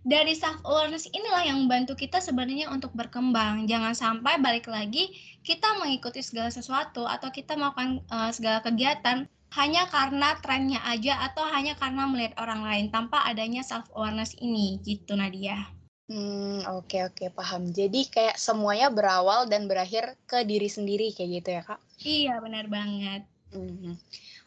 dari 0.02 0.34
self 0.34 0.58
awareness 0.66 1.06
inilah 1.14 1.46
yang 1.46 1.66
membantu 1.66 1.94
kita 1.94 2.18
sebenarnya 2.18 2.74
untuk 2.74 2.90
berkembang. 2.98 3.70
Jangan 3.70 3.94
sampai 3.94 4.42
balik 4.42 4.66
lagi 4.66 5.14
kita 5.46 5.78
mengikuti 5.78 6.26
segala 6.26 6.50
sesuatu 6.50 7.06
atau 7.06 7.30
kita 7.30 7.54
melakukan 7.54 8.02
uh, 8.10 8.34
segala 8.34 8.66
kegiatan 8.66 9.30
hanya 9.52 9.84
karena 9.92 10.40
trennya 10.40 10.80
aja 10.88 11.28
atau 11.28 11.44
hanya 11.52 11.76
karena 11.76 12.08
melihat 12.08 12.34
orang 12.40 12.64
lain 12.64 12.86
tanpa 12.88 13.20
adanya 13.28 13.62
self 13.62 13.86
awareness 13.94 14.34
ini 14.40 14.80
gitu 14.82 15.14
Nadia. 15.14 15.81
Hmm, 16.12 16.60
oke 16.68 16.92
okay, 16.92 17.02
oke 17.08 17.16
okay, 17.16 17.30
paham. 17.32 17.72
Jadi 17.72 18.04
kayak 18.12 18.36
semuanya 18.36 18.92
berawal 18.92 19.48
dan 19.48 19.64
berakhir 19.72 20.20
ke 20.28 20.44
diri 20.44 20.68
sendiri 20.68 21.16
kayak 21.16 21.30
gitu 21.40 21.50
ya, 21.56 21.62
Kak? 21.64 21.80
Iya, 22.04 22.34
benar 22.44 22.68
banget. 22.68 23.24
Hmm. 23.56 23.96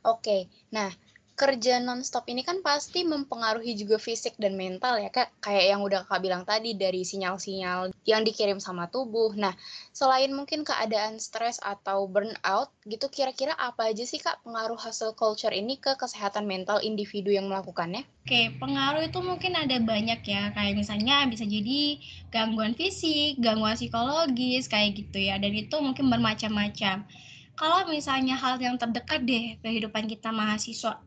Oke. 0.04 0.20
Okay. 0.20 0.40
Nah, 0.76 0.92
kerja 1.34 1.82
nonstop 1.82 2.30
ini 2.30 2.46
kan 2.46 2.62
pasti 2.62 3.02
mempengaruhi 3.02 3.74
juga 3.74 3.98
fisik 3.98 4.38
dan 4.38 4.54
mental 4.54 5.02
ya 5.02 5.10
kak. 5.10 5.34
Kayak 5.42 5.64
yang 5.74 5.80
udah 5.82 6.06
kak 6.06 6.22
bilang 6.22 6.46
tadi 6.46 6.78
dari 6.78 7.02
sinyal-sinyal 7.02 7.90
yang 8.06 8.22
dikirim 8.22 8.62
sama 8.62 8.86
tubuh. 8.86 9.34
Nah 9.34 9.54
selain 9.90 10.30
mungkin 10.30 10.62
keadaan 10.62 11.18
stres 11.18 11.58
atau 11.58 12.06
burnout 12.06 12.70
gitu 12.86 13.10
kira-kira 13.10 13.52
apa 13.58 13.90
aja 13.90 14.06
sih 14.06 14.22
kak 14.22 14.46
pengaruh 14.46 14.78
hasil 14.78 15.18
culture 15.18 15.52
ini 15.52 15.76
ke 15.82 15.98
kesehatan 15.98 16.46
mental 16.46 16.78
individu 16.80 17.34
yang 17.34 17.50
melakukannya? 17.50 18.06
Oke, 18.24 18.56
pengaruh 18.56 19.04
itu 19.04 19.20
mungkin 19.20 19.52
ada 19.52 19.76
banyak 19.84 20.24
ya, 20.24 20.48
kayak 20.56 20.80
misalnya 20.80 21.28
bisa 21.28 21.44
jadi 21.44 22.00
gangguan 22.32 22.72
fisik, 22.72 23.36
gangguan 23.36 23.76
psikologis, 23.76 24.64
kayak 24.64 24.96
gitu 24.96 25.28
ya, 25.28 25.36
dan 25.36 25.52
itu 25.52 25.76
mungkin 25.76 26.08
bermacam-macam. 26.08 27.04
Kalau 27.52 27.80
misalnya 27.84 28.40
hal 28.40 28.56
yang 28.56 28.80
terdekat 28.80 29.28
deh 29.28 29.60
kehidupan 29.60 30.08
kita 30.08 30.32
mahasiswa, 30.32 31.04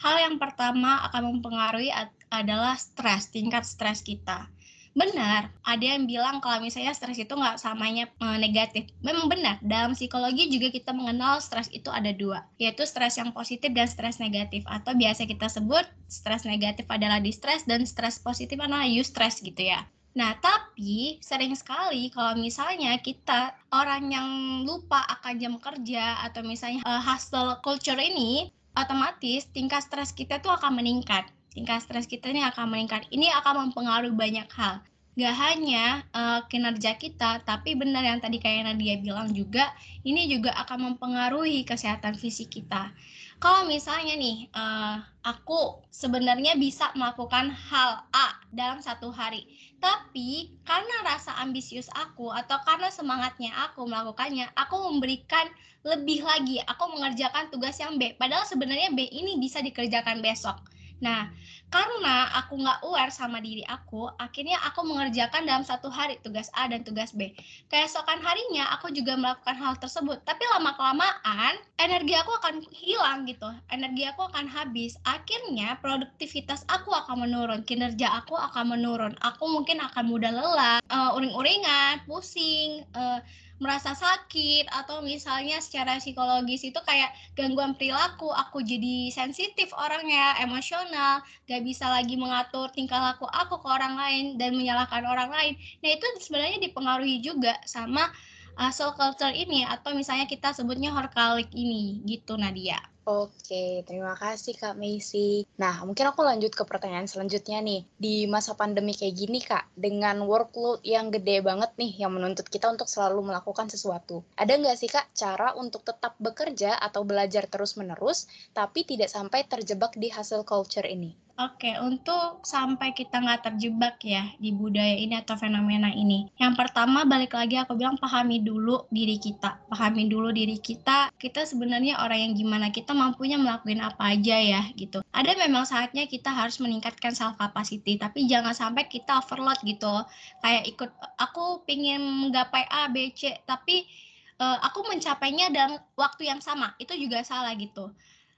hal 0.00 0.16
yang 0.18 0.36
pertama 0.40 1.04
akan 1.10 1.38
mempengaruhi 1.38 1.92
adalah 2.32 2.74
stres, 2.74 3.30
tingkat 3.30 3.62
stres 3.68 4.02
kita. 4.02 4.50
Benar, 4.94 5.50
ada 5.66 5.82
yang 5.82 6.06
bilang 6.06 6.38
kalau 6.38 6.62
misalnya 6.62 6.94
stres 6.94 7.18
itu 7.18 7.34
nggak 7.34 7.58
samanya 7.58 8.06
e, 8.22 8.38
negatif. 8.38 8.94
Memang 9.02 9.26
benar, 9.26 9.58
dalam 9.58 9.98
psikologi 9.98 10.46
juga 10.46 10.70
kita 10.70 10.94
mengenal 10.94 11.42
stres 11.42 11.66
itu 11.74 11.90
ada 11.90 12.14
dua, 12.14 12.46
yaitu 12.62 12.86
stres 12.86 13.18
yang 13.18 13.34
positif 13.34 13.74
dan 13.74 13.90
stres 13.90 14.22
negatif. 14.22 14.62
Atau 14.70 14.94
biasa 14.94 15.26
kita 15.26 15.50
sebut 15.50 15.82
stres 16.06 16.46
negatif 16.46 16.86
adalah 16.86 17.18
distress 17.18 17.66
dan 17.66 17.82
stres 17.82 18.22
positif 18.22 18.54
adalah 18.62 18.86
eustress 18.86 19.42
gitu 19.42 19.66
ya. 19.66 19.82
Nah, 20.14 20.38
tapi 20.38 21.18
sering 21.18 21.58
sekali 21.58 22.06
kalau 22.14 22.38
misalnya 22.38 22.94
kita 23.02 23.50
orang 23.74 24.14
yang 24.14 24.30
lupa 24.62 25.02
akan 25.10 25.42
jam 25.42 25.54
kerja 25.58 26.22
atau 26.22 26.46
misalnya 26.46 26.86
uh, 26.86 27.02
hustle 27.02 27.58
culture 27.66 27.98
ini 27.98 28.54
otomatis 28.74 29.46
tingkat 29.50 29.86
stres 29.86 30.10
kita 30.10 30.42
tuh 30.42 30.54
akan 30.54 30.78
meningkat. 30.82 31.26
Tingkat 31.54 31.86
stres 31.86 32.10
kita 32.10 32.30
ini 32.34 32.42
akan 32.42 32.70
meningkat. 32.74 33.06
Ini 33.14 33.30
akan 33.42 33.70
mempengaruhi 33.70 34.14
banyak 34.14 34.50
hal. 34.50 34.82
Gak 35.14 35.36
hanya 35.38 36.02
uh, 36.10 36.42
kinerja 36.50 36.98
kita, 36.98 37.46
tapi 37.46 37.78
benar 37.78 38.02
yang 38.02 38.18
tadi 38.18 38.42
kayak 38.42 38.66
Nadia 38.66 38.98
bilang 38.98 39.30
juga, 39.30 39.70
ini 40.02 40.26
juga 40.26 40.50
akan 40.66 40.98
mempengaruhi 40.98 41.62
kesehatan 41.62 42.18
fisik 42.18 42.50
kita. 42.50 42.90
Kalau 43.38 43.62
misalnya 43.70 44.18
nih, 44.18 44.50
uh, 44.50 44.98
aku 45.22 45.86
sebenarnya 45.94 46.58
bisa 46.58 46.90
melakukan 46.98 47.54
hal 47.54 48.02
A 48.10 48.42
dalam 48.50 48.82
satu 48.82 49.14
hari, 49.14 49.46
tapi 49.84 50.56
karena 50.64 50.96
rasa 51.04 51.36
ambisius 51.44 51.92
aku 51.92 52.32
atau 52.32 52.56
karena 52.64 52.88
semangatnya 52.88 53.52
aku 53.68 53.84
melakukannya, 53.84 54.48
aku 54.56 54.80
memberikan 54.88 55.44
lebih 55.84 56.24
lagi. 56.24 56.56
Aku 56.64 56.88
mengerjakan 56.96 57.52
tugas 57.52 57.76
yang 57.76 58.00
B. 58.00 58.16
Padahal 58.16 58.48
sebenarnya 58.48 58.96
B 58.96 59.04
ini 59.12 59.36
bisa 59.36 59.60
dikerjakan 59.60 60.24
besok. 60.24 60.56
Nah, 61.04 61.28
karena 61.68 62.32
aku 62.40 62.56
nggak 62.64 62.80
aware 62.80 63.12
sama 63.12 63.44
diri 63.44 63.60
aku, 63.68 64.08
akhirnya 64.16 64.56
aku 64.64 64.88
mengerjakan 64.88 65.44
dalam 65.44 65.60
satu 65.60 65.92
hari 65.92 66.16
tugas 66.24 66.48
A 66.56 66.64
dan 66.64 66.80
tugas 66.80 67.12
B. 67.12 67.36
Keesokan 67.68 68.24
harinya 68.24 68.72
aku 68.72 68.88
juga 68.88 69.12
melakukan 69.12 69.52
hal 69.52 69.76
tersebut, 69.76 70.24
tapi 70.24 70.40
lama-kelamaan 70.56 71.60
energi 71.76 72.16
aku 72.16 72.32
akan 72.40 72.64
hilang 72.72 73.28
gitu, 73.28 73.52
energi 73.68 74.08
aku 74.08 74.24
akan 74.32 74.48
habis. 74.48 74.96
Akhirnya 75.04 75.76
produktivitas 75.84 76.64
aku 76.72 76.88
akan 76.96 77.28
menurun, 77.28 77.60
kinerja 77.68 78.24
aku 78.24 78.40
akan 78.40 78.80
menurun. 78.80 79.12
Aku 79.20 79.44
mungkin 79.52 79.84
akan 79.84 80.08
mudah 80.08 80.32
lelah, 80.32 80.78
uh, 80.88 81.12
uring-uringan, 81.20 82.00
pusing, 82.08 82.80
uh, 82.96 83.20
merasa 83.64 83.96
sakit 83.96 84.68
atau 84.68 85.00
misalnya 85.00 85.56
secara 85.64 85.96
psikologis 85.96 86.60
itu 86.68 86.76
kayak 86.84 87.08
gangguan 87.32 87.72
perilaku 87.72 88.28
aku 88.28 88.60
jadi 88.60 89.08
sensitif 89.08 89.72
orangnya 89.72 90.36
emosional 90.44 91.24
gak 91.48 91.64
bisa 91.64 91.88
lagi 91.88 92.20
mengatur 92.20 92.68
tingkah 92.76 93.00
laku 93.00 93.24
aku 93.32 93.56
ke 93.64 93.68
orang 93.72 93.96
lain 93.96 94.24
dan 94.36 94.52
menyalahkan 94.52 95.00
orang 95.08 95.32
lain. 95.32 95.56
Nah 95.80 95.90
itu 95.96 96.04
sebenarnya 96.20 96.60
dipengaruhi 96.60 97.24
juga 97.24 97.56
sama 97.64 98.12
uh, 98.60 98.68
soul 98.68 98.92
culture 98.92 99.32
ini 99.32 99.64
atau 99.64 99.96
misalnya 99.96 100.28
kita 100.28 100.52
sebutnya 100.52 100.92
horkalik 100.92 101.48
ini 101.56 102.04
gitu 102.04 102.36
Nadia 102.36 102.93
Oke, 103.04 103.84
terima 103.84 104.16
kasih 104.16 104.56
Kak 104.56 104.80
Macy. 104.80 105.44
Nah, 105.60 105.84
mungkin 105.84 106.08
aku 106.08 106.24
lanjut 106.24 106.52
ke 106.56 106.64
pertanyaan 106.64 107.04
selanjutnya 107.04 107.60
nih. 107.60 107.84
Di 108.00 108.24
masa 108.24 108.56
pandemi 108.56 108.96
kayak 108.96 109.12
gini 109.20 109.40
Kak, 109.44 109.76
dengan 109.76 110.24
workload 110.24 110.80
yang 110.80 111.12
gede 111.12 111.44
banget 111.44 111.68
nih 111.76 111.92
yang 112.00 112.16
menuntut 112.16 112.48
kita 112.48 112.66
untuk 112.72 112.88
selalu 112.88 113.20
melakukan 113.28 113.68
sesuatu. 113.68 114.24
Ada 114.40 114.56
nggak 114.56 114.76
sih 114.80 114.88
Kak 114.88 115.12
cara 115.12 115.52
untuk 115.52 115.84
tetap 115.84 116.16
bekerja 116.16 116.80
atau 116.80 117.04
belajar 117.04 117.44
terus-menerus, 117.44 118.24
tapi 118.56 118.88
tidak 118.88 119.12
sampai 119.12 119.44
terjebak 119.44 119.92
di 120.00 120.08
hasil 120.08 120.40
culture 120.48 120.88
ini? 120.88 121.23
Oke, 121.34 121.74
untuk 121.82 122.46
sampai 122.46 122.94
kita 122.94 123.18
nggak 123.18 123.42
terjebak 123.42 123.98
ya 124.06 124.22
di 124.38 124.54
budaya 124.54 124.94
ini 124.94 125.18
atau 125.18 125.34
fenomena 125.34 125.90
ini. 125.90 126.30
Yang 126.38 126.54
pertama 126.62 127.02
balik 127.02 127.34
lagi 127.34 127.58
aku 127.58 127.74
bilang 127.74 127.98
pahami 127.98 128.38
dulu 128.38 128.86
diri 128.94 129.18
kita. 129.18 129.58
Pahami 129.66 130.06
dulu 130.06 130.30
diri 130.30 130.54
kita, 130.62 131.10
kita 131.18 131.42
sebenarnya 131.42 131.98
orang 132.06 132.30
yang 132.30 132.32
gimana, 132.38 132.70
kita 132.70 132.94
mampunya 132.94 133.34
melakukan 133.34 133.82
apa 133.82 134.14
aja 134.14 134.38
ya 134.38 134.62
gitu. 134.78 135.02
Ada 135.10 135.34
memang 135.34 135.66
saatnya 135.66 136.06
kita 136.06 136.30
harus 136.30 136.62
meningkatkan 136.62 137.18
self 137.18 137.34
capacity, 137.34 137.98
tapi 137.98 138.30
jangan 138.30 138.54
sampai 138.54 138.86
kita 138.86 139.18
overload 139.18 139.58
gitu. 139.66 140.06
Kayak 140.38 140.70
ikut, 140.70 140.90
aku 141.18 141.66
pingin 141.66 142.30
menggapai 142.30 142.62
A, 142.70 142.86
B, 142.86 143.10
C, 143.10 143.42
tapi 143.42 143.90
uh, 144.38 144.62
aku 144.62 144.86
mencapainya 144.86 145.50
dalam 145.50 145.82
waktu 145.98 146.30
yang 146.30 146.38
sama. 146.38 146.78
Itu 146.78 146.94
juga 146.94 147.26
salah 147.26 147.58
gitu 147.58 147.90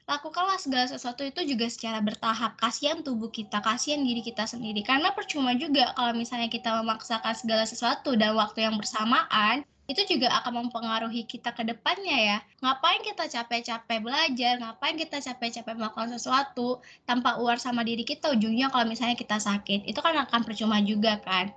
lakukanlah 0.06 0.56
segala 0.62 0.86
sesuatu 0.86 1.26
itu 1.26 1.42
juga 1.42 1.66
secara 1.66 1.98
bertahap. 1.98 2.54
Kasihan 2.62 3.02
tubuh 3.02 3.28
kita, 3.28 3.58
kasihan 3.58 4.06
diri 4.06 4.22
kita 4.22 4.46
sendiri. 4.46 4.86
Karena 4.86 5.10
percuma 5.10 5.52
juga 5.58 5.90
kalau 5.98 6.14
misalnya 6.14 6.46
kita 6.46 6.78
memaksakan 6.80 7.34
segala 7.34 7.66
sesuatu 7.66 8.14
dalam 8.14 8.38
waktu 8.38 8.70
yang 8.70 8.78
bersamaan, 8.78 9.66
itu 9.86 10.02
juga 10.06 10.30
akan 10.42 10.66
mempengaruhi 10.66 11.26
kita 11.26 11.54
ke 11.54 11.62
depannya 11.62 12.18
ya. 12.18 12.38
Ngapain 12.62 13.02
kita 13.06 13.30
capek-capek 13.30 13.98
belajar, 14.02 14.58
ngapain 14.58 14.98
kita 14.98 15.22
capek-capek 15.22 15.74
melakukan 15.78 16.10
sesuatu 16.14 16.82
tanpa 17.06 17.38
uar 17.38 17.58
sama 17.58 17.86
diri 17.86 18.02
kita, 18.02 18.34
ujungnya 18.34 18.70
kalau 18.70 18.86
misalnya 18.86 19.14
kita 19.14 19.38
sakit, 19.38 19.86
itu 19.86 19.98
kan 20.02 20.14
akan 20.26 20.42
percuma 20.42 20.82
juga 20.82 21.22
kan. 21.22 21.54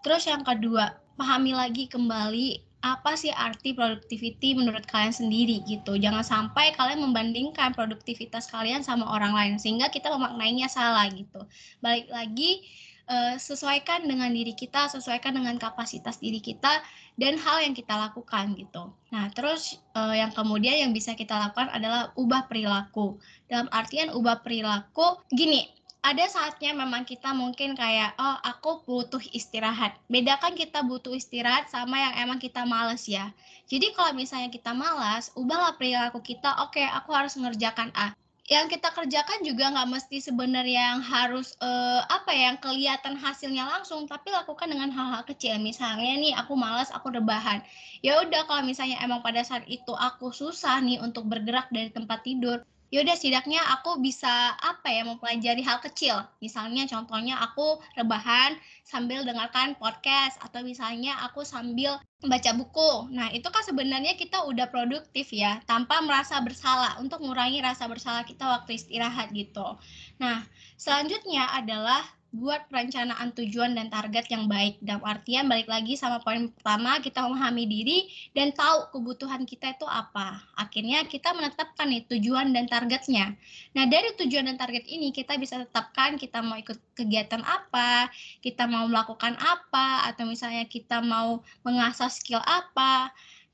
Terus 0.00 0.24
yang 0.24 0.44
kedua, 0.44 0.96
pahami 1.20 1.52
lagi 1.52 1.88
kembali 1.92 2.67
apa 2.78 3.18
sih 3.18 3.34
arti 3.34 3.74
productivity 3.74 4.54
menurut 4.54 4.86
kalian 4.86 5.10
sendiri 5.10 5.66
gitu. 5.66 5.98
Jangan 5.98 6.22
sampai 6.22 6.70
kalian 6.78 7.02
membandingkan 7.02 7.74
produktivitas 7.74 8.46
kalian 8.46 8.86
sama 8.86 9.02
orang 9.10 9.34
lain 9.34 9.54
sehingga 9.58 9.90
kita 9.90 10.14
memaknainya 10.14 10.70
salah 10.70 11.10
gitu. 11.10 11.42
Balik 11.82 12.06
lagi 12.06 12.62
uh, 13.10 13.34
sesuaikan 13.34 14.06
dengan 14.06 14.30
diri 14.30 14.54
kita, 14.54 14.86
sesuaikan 14.92 15.34
dengan 15.34 15.58
kapasitas 15.58 16.22
diri 16.22 16.38
kita 16.38 16.78
dan 17.18 17.34
hal 17.34 17.66
yang 17.66 17.74
kita 17.74 17.98
lakukan 17.98 18.54
gitu. 18.54 18.94
Nah, 19.10 19.26
terus 19.34 19.82
uh, 19.98 20.14
yang 20.14 20.30
kemudian 20.30 20.78
yang 20.78 20.92
bisa 20.94 21.18
kita 21.18 21.34
lakukan 21.34 21.72
adalah 21.74 22.14
ubah 22.14 22.46
perilaku. 22.46 23.18
Dalam 23.50 23.66
artian 23.74 24.14
ubah 24.14 24.46
perilaku 24.46 25.18
gini, 25.34 25.66
ada 25.98 26.24
saatnya 26.30 26.72
memang 26.72 27.02
kita 27.02 27.34
mungkin 27.34 27.74
kayak 27.74 28.14
oh 28.16 28.38
aku 28.46 28.86
butuh 28.86 29.20
istirahat. 29.34 29.98
Bedakan 30.06 30.54
kita 30.54 30.86
butuh 30.86 31.12
istirahat 31.12 31.66
sama 31.68 31.98
yang 31.98 32.14
emang 32.28 32.38
kita 32.38 32.62
males 32.62 33.04
ya. 33.10 33.34
Jadi 33.66 33.92
kalau 33.92 34.14
misalnya 34.14 34.48
kita 34.48 34.72
malas, 34.72 35.34
ubahlah 35.34 35.74
perilaku 35.76 36.22
kita. 36.22 36.64
Oke, 36.64 36.80
okay, 36.80 36.86
aku 36.88 37.10
harus 37.12 37.34
mengerjakan 37.36 37.90
A. 37.98 38.14
Yang 38.48 38.80
kita 38.80 38.88
kerjakan 38.96 39.44
juga 39.44 39.68
nggak 39.76 39.88
mesti 39.92 40.24
sebenarnya 40.24 40.96
yang 40.96 41.00
harus 41.04 41.52
uh, 41.60 42.00
apa 42.08 42.32
ya, 42.32 42.48
yang 42.48 42.58
kelihatan 42.64 43.20
hasilnya 43.20 43.68
langsung, 43.68 44.08
tapi 44.08 44.32
lakukan 44.32 44.72
dengan 44.72 44.88
hal-hal 44.88 45.20
kecil. 45.28 45.60
Misalnya 45.60 46.16
nih 46.16 46.32
aku 46.32 46.56
malas, 46.56 46.88
aku 46.88 47.12
rebahan. 47.12 47.60
Ya 48.00 48.16
udah 48.24 48.48
kalau 48.48 48.64
misalnya 48.64 48.96
emang 49.04 49.20
pada 49.20 49.44
saat 49.44 49.68
itu 49.68 49.92
aku 49.92 50.32
susah 50.32 50.80
nih 50.80 50.96
untuk 51.04 51.28
bergerak 51.28 51.68
dari 51.68 51.92
tempat 51.92 52.24
tidur, 52.24 52.64
yaudah 52.88 53.12
setidaknya 53.12 53.60
aku 53.78 54.00
bisa 54.00 54.56
apa 54.56 54.88
ya 54.88 55.04
mempelajari 55.04 55.60
hal 55.60 55.78
kecil. 55.84 56.24
Misalnya 56.40 56.88
contohnya 56.88 57.36
aku 57.40 57.80
rebahan 57.94 58.56
sambil 58.84 59.22
dengarkan 59.28 59.76
podcast 59.76 60.40
atau 60.40 60.64
misalnya 60.64 61.12
aku 61.28 61.44
sambil 61.44 62.00
baca 62.24 62.50
buku. 62.56 63.12
Nah, 63.14 63.30
itu 63.30 63.46
kan 63.46 63.62
sebenarnya 63.62 64.18
kita 64.18 64.42
udah 64.48 64.66
produktif 64.72 65.30
ya, 65.30 65.60
tanpa 65.68 66.02
merasa 66.02 66.40
bersalah 66.42 66.98
untuk 66.98 67.22
mengurangi 67.22 67.62
rasa 67.62 67.86
bersalah 67.86 68.26
kita 68.26 68.42
waktu 68.42 68.74
istirahat 68.74 69.30
gitu. 69.36 69.76
Nah, 70.18 70.42
selanjutnya 70.80 71.46
adalah 71.54 72.02
buat 72.28 72.68
perencanaan 72.68 73.32
tujuan 73.32 73.72
dan 73.72 73.88
target 73.88 74.28
yang 74.28 74.44
baik. 74.52 74.76
Dalam 74.84 75.00
artian 75.00 75.48
balik 75.48 75.64
lagi 75.64 75.96
sama 75.96 76.20
poin 76.20 76.52
pertama, 76.52 77.00
kita 77.00 77.24
memahami 77.24 77.64
diri 77.64 77.98
dan 78.36 78.52
tahu 78.52 78.92
kebutuhan 78.92 79.48
kita 79.48 79.72
itu 79.72 79.88
apa. 79.88 80.36
Akhirnya 80.60 81.08
kita 81.08 81.32
menetapkan 81.32 81.88
nih 81.88 82.04
tujuan 82.12 82.52
dan 82.52 82.68
targetnya. 82.68 83.32
Nah, 83.72 83.84
dari 83.88 84.12
tujuan 84.20 84.44
dan 84.44 84.60
target 84.60 84.84
ini 84.84 85.08
kita 85.08 85.40
bisa 85.40 85.64
tetapkan 85.64 86.20
kita 86.20 86.44
mau 86.44 86.60
ikut 86.60 86.76
kegiatan 86.92 87.40
apa, 87.40 88.12
kita 88.44 88.68
mau 88.68 88.84
melakukan 88.84 89.32
apa, 89.40 90.04
atau 90.12 90.28
misalnya 90.28 90.68
kita 90.68 91.00
mau 91.00 91.40
mengasah 91.64 92.12
skill 92.12 92.44
apa. 92.44 93.08